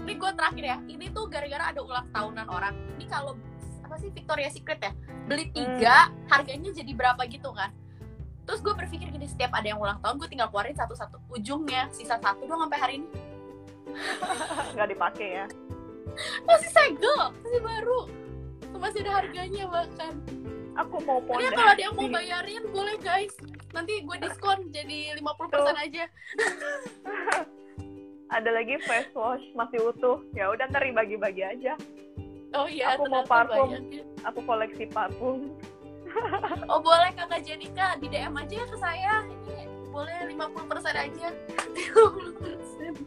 [0.00, 0.76] ini gue terakhir ya.
[0.86, 2.74] Ini tuh gara-gara ada ulang tahunan orang.
[2.96, 3.32] Ini kalau
[3.84, 4.92] apa sih Victoria Secret ya?
[5.26, 7.74] Beli tiga, harganya jadi berapa gitu kan?
[8.46, 11.22] Terus gue berpikir gini, setiap ada yang ulang tahun, gue tinggal keluarin satu-satu.
[11.30, 13.08] Ujungnya, sisa satu doang sampai hari ini.
[14.78, 15.46] nggak dipakai ya
[16.46, 18.00] Masih segel, masih baru.
[18.78, 20.14] Masih ada harganya bahkan.
[20.78, 23.34] aku mau Ini pondasi kalau dia mau bayarin, boleh guys.
[23.74, 26.04] Nanti gue diskon jadi 50% aja.
[28.30, 31.74] ada lagi face wash masih utuh ya udah ntar dibagi-bagi aja
[32.50, 33.70] Oh iya, Aku mau parfum.
[33.70, 34.02] banyak ya.
[34.26, 35.54] aku koleksi parfum
[36.70, 39.22] Oh boleh kakak Jenika di DM aja ke saya.
[39.22, 40.58] Ini boleh 50%
[40.90, 41.30] aja.
[41.70, 42.98] 50%.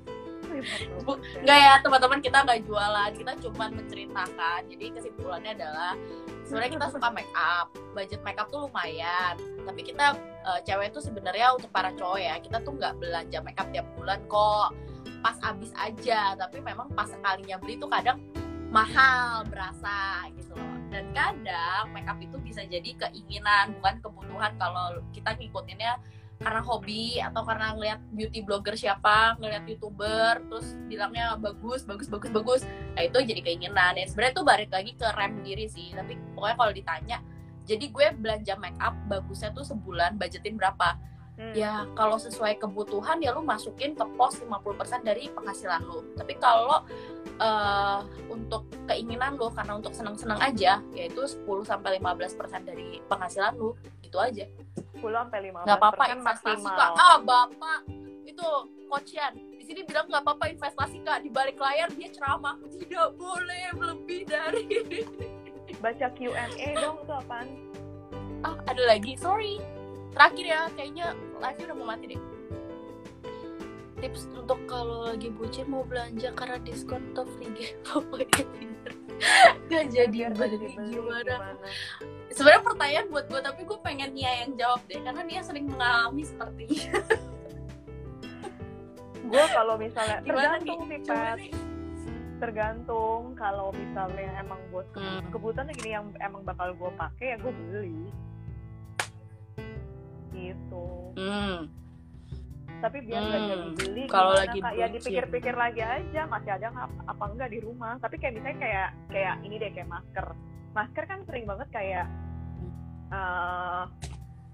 [1.43, 4.59] Enggak ya teman-teman kita nggak jualan, kita cuma menceritakan.
[4.69, 5.97] Jadi kesimpulannya adalah
[6.45, 9.35] sebenarnya kita suka make up, budget make up tuh lumayan.
[9.65, 10.15] Tapi kita
[10.45, 13.89] eh, cewek tuh sebenarnya untuk para cowok ya, kita tuh nggak belanja make up tiap
[13.97, 14.71] bulan kok.
[15.23, 18.19] Pas habis aja, tapi memang pas sekalinya beli tuh kadang
[18.67, 20.75] mahal berasa gitu loh.
[20.91, 25.97] Dan kadang make up itu bisa jadi keinginan bukan kebutuhan kalau kita ngikutinnya
[26.43, 32.31] karena hobi atau karena ngeliat beauty blogger siapa, ngeliat youtuber, terus bilangnya bagus, bagus, bagus,
[32.35, 32.61] bagus.
[32.99, 33.95] Nah itu jadi keinginan.
[33.95, 35.95] Dan sebenarnya tuh balik lagi ke rem diri sih.
[35.95, 37.17] Tapi pokoknya kalau ditanya,
[37.63, 40.99] jadi gue belanja make up bagusnya tuh sebulan budgetin berapa?
[41.33, 41.53] Hmm.
[41.57, 46.05] Ya kalau sesuai kebutuhan ya lu masukin ke pos 50% dari penghasilan lu.
[46.13, 46.85] Tapi kalau
[47.41, 53.73] eh, untuk keinginan lu karena untuk seneng-seneng aja, yaitu 10 sampai 15% dari penghasilan lu,
[54.05, 54.45] itu aja.
[55.01, 56.91] 10 sampai 15 nggak apa-apa investasi kak.
[57.01, 57.79] Ah bapak!
[58.29, 61.25] Itu coachian di sini bilang nggak apa-apa investasi kak.
[61.25, 62.61] Di balik layar dia ceramah.
[62.61, 64.69] Tidak boleh lebih dari
[65.81, 67.47] baca Q&A dong itu apaan?
[68.45, 69.17] Ah ada lagi.
[69.17, 69.72] Sorry
[70.13, 71.05] terakhir ya kayaknya
[71.37, 72.21] live udah mau mati deh.
[73.97, 78.27] Tips untuk kalau lagi bucin mau belanja karena diskon atau free giveaway
[79.71, 81.55] Gak jadi beli dibeli gimana?
[82.27, 86.25] sebenarnya pertanyaan buat gue tapi gue pengen Nia yang jawab deh karena Nia sering mengalami
[86.25, 86.81] seperti ini.
[89.23, 91.01] Gue kalau misalnya gimana tergantung nih
[92.37, 95.23] tergantung kalau misalnya emang buat Hmm.
[95.31, 98.11] kebutuhan gini yang emang bakal gue pakai ya gue beli
[100.33, 100.85] gitu.
[101.15, 101.69] Hmm.
[102.83, 104.75] tapi biar nggak Hmm, jadi beli kalau lagi Kak?
[104.75, 107.95] ya dipikir-pikir lagi aja masih ada nggak apa, apa enggak di rumah.
[108.03, 110.27] Tapi kayak misalnya kayak kayak ini deh kayak masker.
[110.75, 112.05] Masker kan sering banget kayak
[113.07, 113.83] eh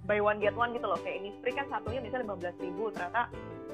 [0.09, 0.97] buy one get one gitu loh.
[1.05, 2.89] Kayak ini free kan satunya bisa lima belas ribu.
[2.89, 3.29] Ternyata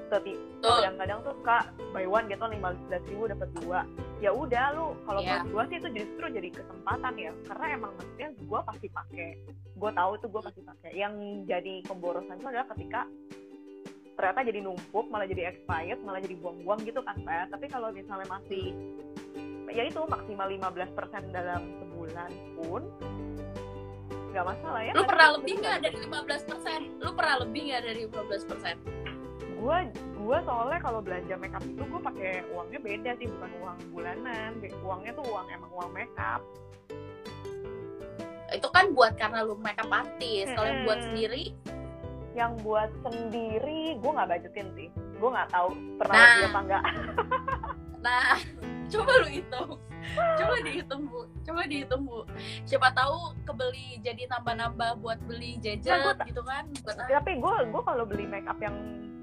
[0.05, 0.61] Betul.
[0.61, 1.63] kadang-kadang tuh kak
[1.95, 3.87] buy one get one lima belas ribu dapat dua.
[4.19, 7.31] Ya udah lu kalau menurut gua sih itu justru jadi kesempatan ya.
[7.47, 9.27] Karena emang maksudnya gua pasti pakai.
[9.79, 10.91] Gua tahu tuh gua pasti pakai.
[10.91, 11.13] Yang
[11.47, 13.01] jadi pemborosan itu adalah ketika
[14.15, 17.55] ternyata jadi numpuk malah jadi expired malah jadi buang-buang gitu kan Pak.
[17.55, 18.75] Tapi kalau misalnya masih
[19.75, 22.81] ya itu maksimal 15% dalam sebulan pun
[24.35, 26.99] nggak masalah ya Lu Karena pernah lebih nggak dari 15%?
[26.99, 28.77] Lu pernah lebih nggak dari 15%?
[29.55, 29.77] gua
[30.19, 34.51] gua soalnya kalau belanja makeup itu gua pakai uangnya beda sih bukan uang bulanan
[34.83, 36.41] uangnya tuh uang emang uang makeup
[38.53, 40.53] Itu kan buat karena lu makeup artist.
[40.53, 41.43] Kalau yang buat sendiri,
[42.37, 46.27] yang buat sendiri gua nggak budgetin sih gua nggak tahu pernah Nah.
[46.27, 46.83] lebih apa enggak
[48.05, 48.35] nah
[48.91, 49.71] coba lu hitung.
[50.15, 52.19] Coba dihitung bu, coba dihitung bu.
[52.67, 56.63] Siapa tahu kebeli jadi nambah-nambah buat beli Nah, jajan gua ta- gitu kan?
[56.83, 58.75] Buat tapi gue gue kalau beli makeup yang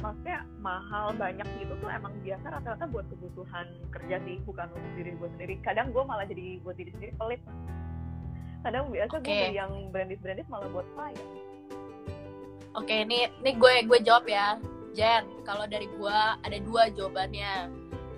[0.02, 5.14] maksudnya mahal banyak gitu tuh emang biasa rata-rata buat kebutuhan kerja sih bukan untuk diri
[5.14, 7.38] gue sendiri kadang gue malah jadi buat diri sendiri pelit
[8.66, 9.38] kadang biasa gue Oke.
[9.46, 11.22] beli yang branded branded malah buat klien
[12.72, 14.56] Oke, ini ini gue gue jawab ya,
[14.96, 15.28] Jen.
[15.44, 17.68] Kalau dari gue ada dua jawabannya.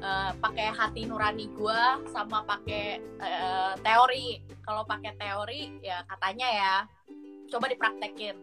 [0.05, 1.83] Eh, pakai hati nurani gue
[2.13, 4.37] sama pakai eh, teori.
[4.61, 6.75] Kalau pakai teori ya katanya ya,
[7.49, 8.37] coba dipraktekin.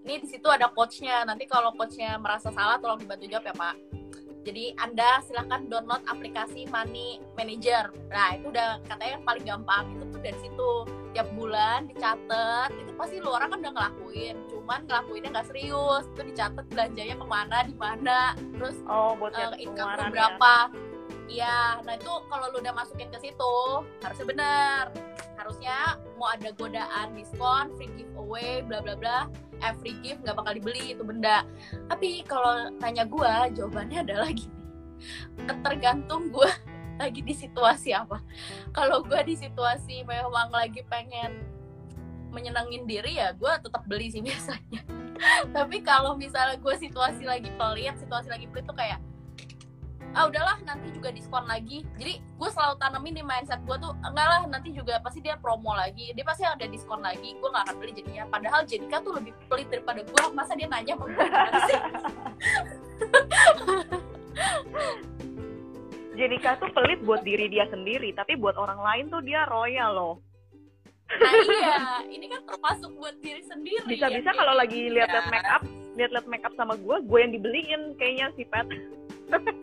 [0.00, 1.28] Ini di situ ada coachnya.
[1.28, 3.76] Nanti kalau coachnya merasa salah, tolong dibantu jawab ya Pak.
[4.44, 7.92] Jadi Anda silahkan download aplikasi Money Manager.
[8.08, 10.70] Nah itu udah katanya yang paling gampang itu tuh dari situ
[11.14, 16.20] tiap bulan dicatat itu pasti lu orang kan udah ngelakuin cuman ngelakuinnya nggak serius itu
[16.26, 18.18] dicatat belanjanya ke mana di mana
[18.58, 20.34] terus oh buat uh, yang income ya.
[21.28, 23.54] Iya nah itu kalau lu udah masukin ke situ
[24.04, 24.84] harusnya bener.
[25.34, 29.18] Harusnya mau ada godaan diskon free giveaway bla bla bla.
[29.60, 31.44] Eh free gift nggak bakal dibeli itu benda.
[31.90, 34.54] Tapi kalau tanya gua jawabannya adalah gini.
[35.64, 36.48] Tergantung gua
[37.00, 38.22] lagi di situasi apa.
[38.70, 41.42] Kalau gue di situasi memang lagi pengen
[42.34, 44.82] menyenangin diri ya gue tetap beli sih biasanya.
[45.50, 48.98] Tapi kalau misalnya gue situasi lagi pelit situasi lagi pelit tuh kayak
[50.14, 51.82] ah udahlah nanti juga diskon lagi.
[51.98, 55.74] Jadi gue selalu tanemin di mindset gue tuh enggak lah nanti juga pasti dia promo
[55.74, 58.24] lagi dia pasti ada diskon lagi gue nggak akan beli jadinya.
[58.30, 61.74] Padahal Jenika tuh lebih pelit daripada gue masa dia nanya mau sih?
[66.14, 70.22] Jenika tuh pelit buat diri dia sendiri tapi buat orang lain tuh dia royal loh.
[71.10, 75.62] Nah iya ini kan termasuk buat diri sendiri bisa-bisa ya, kalau lagi lihat-lihat make up
[75.94, 78.66] lihat-lihat make up sama gue gue yang dibeliin kayaknya si Pet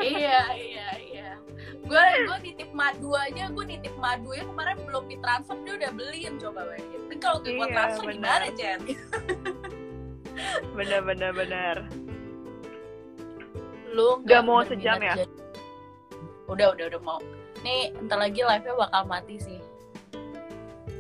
[0.02, 1.30] iya iya iya.
[1.82, 4.44] Gue gue nitip madu aja gue nitip madu ya.
[4.44, 7.00] Kemarin belum ditransfer dia udah beliin coba bayangin.
[7.02, 8.16] Tapi kalau gue Iya, transfer benar.
[8.16, 8.80] gimana Jen?
[10.74, 11.78] Bener bener bener
[13.92, 15.14] lu Udah mau berminat sejam ya?
[15.18, 15.40] jadi-
[16.48, 17.20] udah udah udah mau.
[17.62, 19.60] Nih entar lagi live nya bakal mati sih.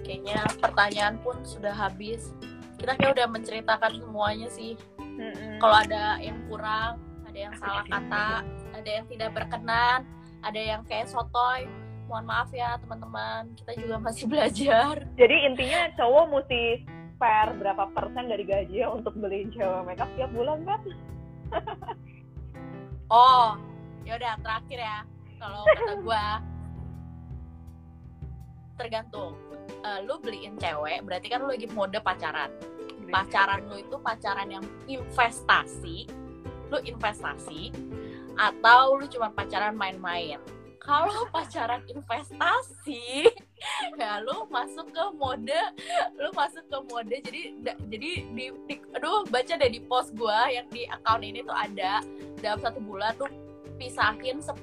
[0.03, 2.35] Kayaknya pertanyaan pun sudah habis.
[2.75, 4.75] Kita kayak udah menceritakan semuanya sih.
[5.57, 6.99] Kalau ada yang kurang
[7.31, 8.27] ada yang salah kata
[8.75, 10.03] ada yang tidak berkenan
[10.41, 11.69] ada yang kayak sotoy.
[12.09, 13.55] Mohon maaf ya teman-teman.
[13.55, 15.05] Kita juga masih belajar.
[15.15, 16.63] Jadi intinya cowok mesti
[17.15, 20.81] spare berapa persen dari gajinya untuk beliin cewek make up tiap bulan kan
[23.13, 23.53] oh
[24.01, 24.99] yaudah terakhir ya.
[25.37, 26.25] Kalau kata gua
[28.81, 29.37] tergantung.
[29.85, 32.49] Eh, lu beliin cewek berarti kan lu lagi mode pacaran.
[33.11, 36.09] Pacaran lu itu pacaran yang investasi
[36.71, 37.75] lu investasi
[38.39, 40.39] atau lu cuma pacaran main-main?
[40.81, 43.27] Kalau pacaran investasi
[44.01, 45.61] ya lu masuk ke mode
[46.17, 50.49] lu masuk ke mode jadi da- jadi di, di- aduh baca deh di post gua
[50.49, 52.01] yang di account ini tuh ada
[52.41, 53.29] dalam satu bulan lu
[53.81, 54.53] pisahin 10%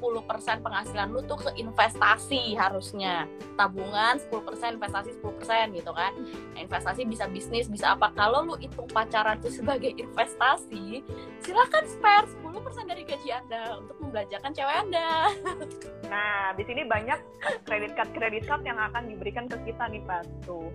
[0.62, 3.26] penghasilan lu tuh ke investasi harusnya.
[3.58, 6.14] Tabungan 10% investasi 10% gitu kan.
[6.54, 8.14] Nah, investasi bisa bisnis bisa apa.
[8.14, 11.02] Kalau lu hitung pacaran itu sebagai investasi
[11.42, 15.34] silakan spare 10% dari gaji anda untuk membelanjakan cewek anda.
[16.08, 17.18] Nah di sini banyak
[17.66, 20.70] kredit card kredit card yang akan diberikan ke kita nih pas tuh.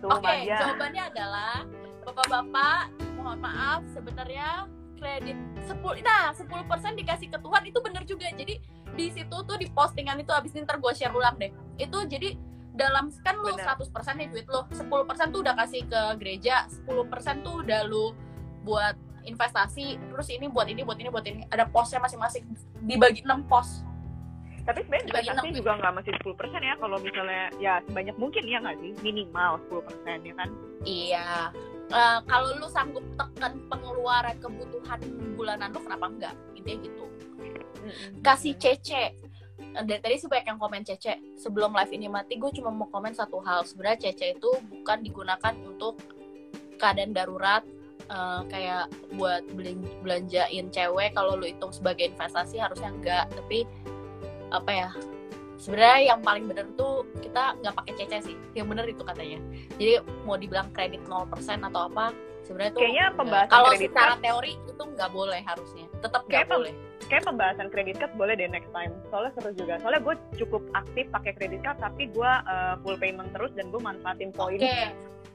[0.00, 0.58] Tuh oke Maja.
[0.66, 1.54] jawabannya adalah
[2.02, 4.66] bapak-bapak mohon maaf sebenarnya
[5.02, 5.36] kredit.
[5.66, 6.46] 10 nah 10%
[6.94, 8.30] dikasih ke Tuhan itu bener juga.
[8.30, 8.54] Jadi
[8.94, 11.50] di situ tuh di postingan itu abis ini ntar gue share ulang deh.
[11.74, 12.38] Itu jadi
[12.72, 13.66] dalam kan lu Bener.
[13.66, 14.62] 100% nih duit lu.
[14.70, 18.14] 10% tuh udah kasih ke gereja 10% tuh udah lu
[18.62, 18.94] buat
[19.26, 21.42] investasi terus ini buat ini buat ini buat ini.
[21.50, 22.46] Ada posnya masing-masing.
[22.86, 23.82] Dibagi 6 pos.
[24.62, 28.78] Tapi sebenarnya investasi juga nggak mesti 10% ya kalau misalnya ya sebanyak mungkin ya nggak
[28.78, 28.94] sih?
[29.02, 30.48] Minimal 10% ya kan?
[30.86, 31.50] Iya.
[31.90, 35.00] Eh, kalau lu sanggup tekan pengeluaran kebutuhan
[35.34, 36.34] bulanan lu kenapa enggak?
[36.54, 37.04] Intinya gitu.
[38.22, 39.12] Kasih Cece.
[39.62, 41.18] Eh, Dari tadi sih banyak yang komen Cece.
[41.36, 43.66] Sebelum live ini mati, gue cuma mau komen satu hal.
[43.68, 46.00] Sebenarnya Cece itu bukan digunakan untuk
[46.80, 47.62] keadaan darurat
[48.08, 53.62] eh, kayak buat beli belanjain cewek kalau lu hitung sebagai investasi harusnya enggak tapi
[54.50, 54.90] apa ya
[55.62, 58.36] sebenarnya yang paling bener tuh kita nggak pakai cece sih.
[58.58, 59.38] Yang bener itu katanya.
[59.78, 59.92] Jadi
[60.26, 61.30] mau dibilang kredit 0%
[61.70, 62.10] atau apa
[62.42, 65.86] sebenarnya tuh Kayaknya pembahasan kalau kredit secara card- teori itu nggak boleh harusnya.
[66.02, 66.74] Tetap nggak boleh.
[67.02, 68.92] kayak pembahasan kredit card boleh deh next time.
[69.12, 69.76] Soalnya seru juga.
[69.84, 73.78] Soalnya gue cukup aktif pakai kredit card tapi gue uh, full payment terus dan gue
[73.78, 74.86] manfaatin poin oke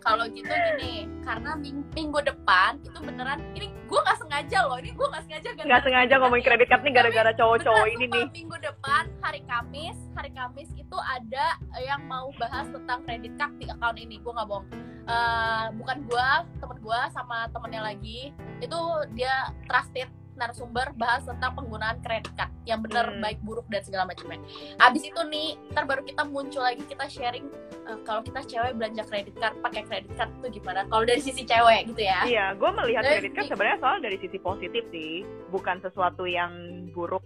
[0.08, 4.96] kalau gitu gini karena ming- minggu depan itu beneran ini gue nggak sengaja loh ini
[4.96, 8.26] gue nggak sengaja nggak sengaja ngomongin kredit card nih gara-gara cowok-cowok ini nih.
[8.32, 13.68] minggu depan hari Kamis hari Kamis itu ada yang mau bahas tentang kredit card di
[13.68, 14.66] account ini gue nggak bohong.
[15.08, 16.28] Eh, bukan gue
[16.60, 18.80] temen gue sama temennya lagi itu
[19.16, 23.20] dia trusted narasumber bahas tentang penggunaan kredit card yang benar Hmm.
[23.20, 24.38] baik buruk dan segala macamnya.
[24.78, 27.50] Abis itu nih, ntar baru kita muncul lagi kita sharing
[27.88, 30.86] eh, kalau kita cewek belanja kredit card pakai kredit card itu gimana?
[30.86, 32.22] Kalau dari sisi cewek gitu ya.
[32.24, 36.52] Iya, gue melihat kredit card sebenarnya soal dari sisi positif sih, bukan sesuatu yang
[36.94, 37.24] buruk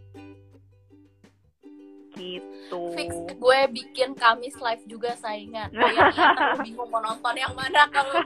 [2.21, 2.81] gitu.
[2.93, 5.73] fix gue bikin Kamis live juga saingan.
[5.73, 8.21] Iya, iya, ntar lu bingung mau nonton yang mana kalau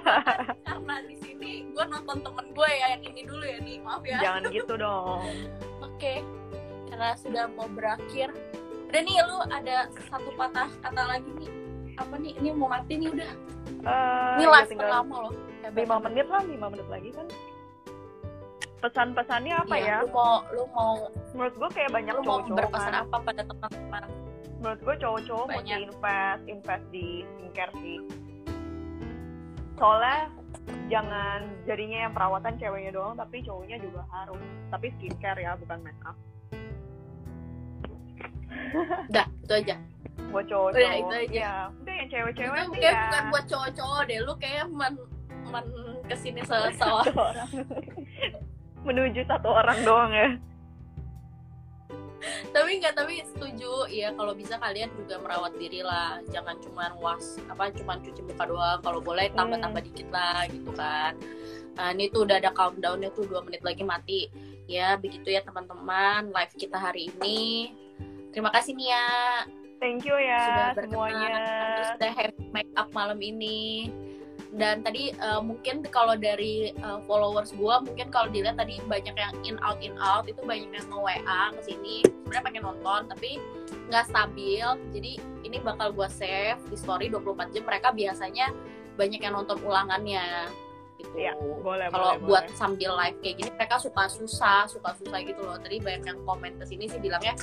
[0.67, 4.17] karena di sini gue nonton temen gue ya yang ini dulu ya nih maaf ya.
[4.19, 5.23] Jangan gitu dong.
[5.81, 6.13] Oke,
[6.91, 8.29] karena sudah mau berakhir.
[8.91, 11.51] Udah nih lu ada satu patah kata lagi nih.
[11.95, 12.35] Apa nih?
[12.39, 13.31] Ini mau mati nih udah.
[13.85, 15.33] Eh, Ini ya live tinggal pertama loh.
[15.65, 17.27] Lima menit lah, lima menit lagi kan.
[18.85, 19.97] Pesan-pesannya apa Iya, ya?
[19.99, 20.93] Lu mau lu mau
[21.33, 23.01] Menurut gue kayak banyak lu mau cowok-cowok berpesan kan.
[23.01, 24.03] apa pada teman-teman?
[24.55, 25.79] Menurut gue cowok-cowok mesti Banyak.
[25.83, 27.97] invest, invest di skincare sih.
[29.75, 30.19] Soalnya
[30.85, 34.39] jangan jadinya yang perawatan ceweknya doang, tapi cowoknya juga harus.
[34.69, 36.15] Tapi skincare ya, bukan make up.
[39.09, 39.75] Udah, itu aja.
[40.29, 40.77] Buat cowok-cowok.
[40.77, 41.35] Udah, itu aja.
[41.35, 43.01] Ya, udah yang cewek-cewek sih kayak ya.
[43.03, 44.19] bukan buat cowok-cowok deh.
[44.21, 44.93] Lu kayak men
[45.49, 45.65] men
[46.05, 47.33] ke sini seseorang.
[48.85, 50.29] Menuju satu orang doang ya.
[52.49, 53.85] tapi enggak tapi setuju.
[53.91, 56.21] Ya kalau bisa kalian juga merawat diri lah.
[56.29, 58.79] Jangan cuman was apa cuman cuci muka doang.
[58.81, 59.89] Kalau boleh tambah tambah Hmm.
[59.93, 61.13] dikit lah gitu kan.
[61.75, 64.21] Nah, ini tuh udah ada countdownnya tuh dua menit lagi mati.
[64.65, 67.69] Ya begitu ya teman-teman live kita hari ini.
[68.31, 69.05] Terima kasih Nia.
[69.77, 70.87] Thank you sudah ya berkenan.
[70.87, 71.35] semuanya.
[71.75, 73.91] terus udah happy make up malam ini
[74.55, 79.35] dan tadi eh, mungkin kalau dari eh, followers gua mungkin kalau dilihat tadi banyak yang
[79.43, 81.95] in out in out itu banyak yang nge WA ke sini.
[82.07, 83.31] Sebenarnya pengen nonton tapi
[83.91, 84.67] nggak stabil.
[84.95, 85.11] Jadi
[85.43, 87.63] ini bakal gua save di story 24 jam.
[87.67, 88.55] Mereka biasanya
[88.95, 90.47] banyak yang nonton ulangannya
[90.95, 91.11] gitu.
[91.19, 92.55] Iya, boleh, kalau buat boleh.
[92.55, 95.59] sambil live kayak gini mereka suka susah suka susah gitu loh.
[95.59, 97.35] Tadi banyak yang komen ke sini sih bilangnya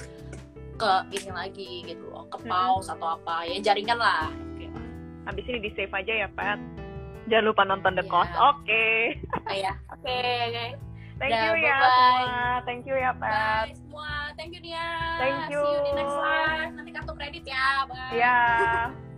[0.81, 3.45] ke ini lagi gitu loh ke pause atau apa.
[3.45, 4.67] Ya jaringan lah Oke.
[5.29, 6.82] Habis ini di save aja ya, Pat.
[7.25, 8.11] Jangan lupa nonton The Iya.
[8.11, 8.33] Cost.
[8.35, 8.87] Oke.
[9.43, 10.19] Ah, ya oke
[10.49, 10.67] oke
[11.17, 11.87] Thank Dah, you ya bye-bye.
[11.87, 12.35] semua.
[12.65, 13.65] Thank you ya, Pat.
[13.65, 15.95] bye semua thank you Nia Thank see you di you.
[15.95, 18.39] next live nanti kartu kredit ya bye Ya.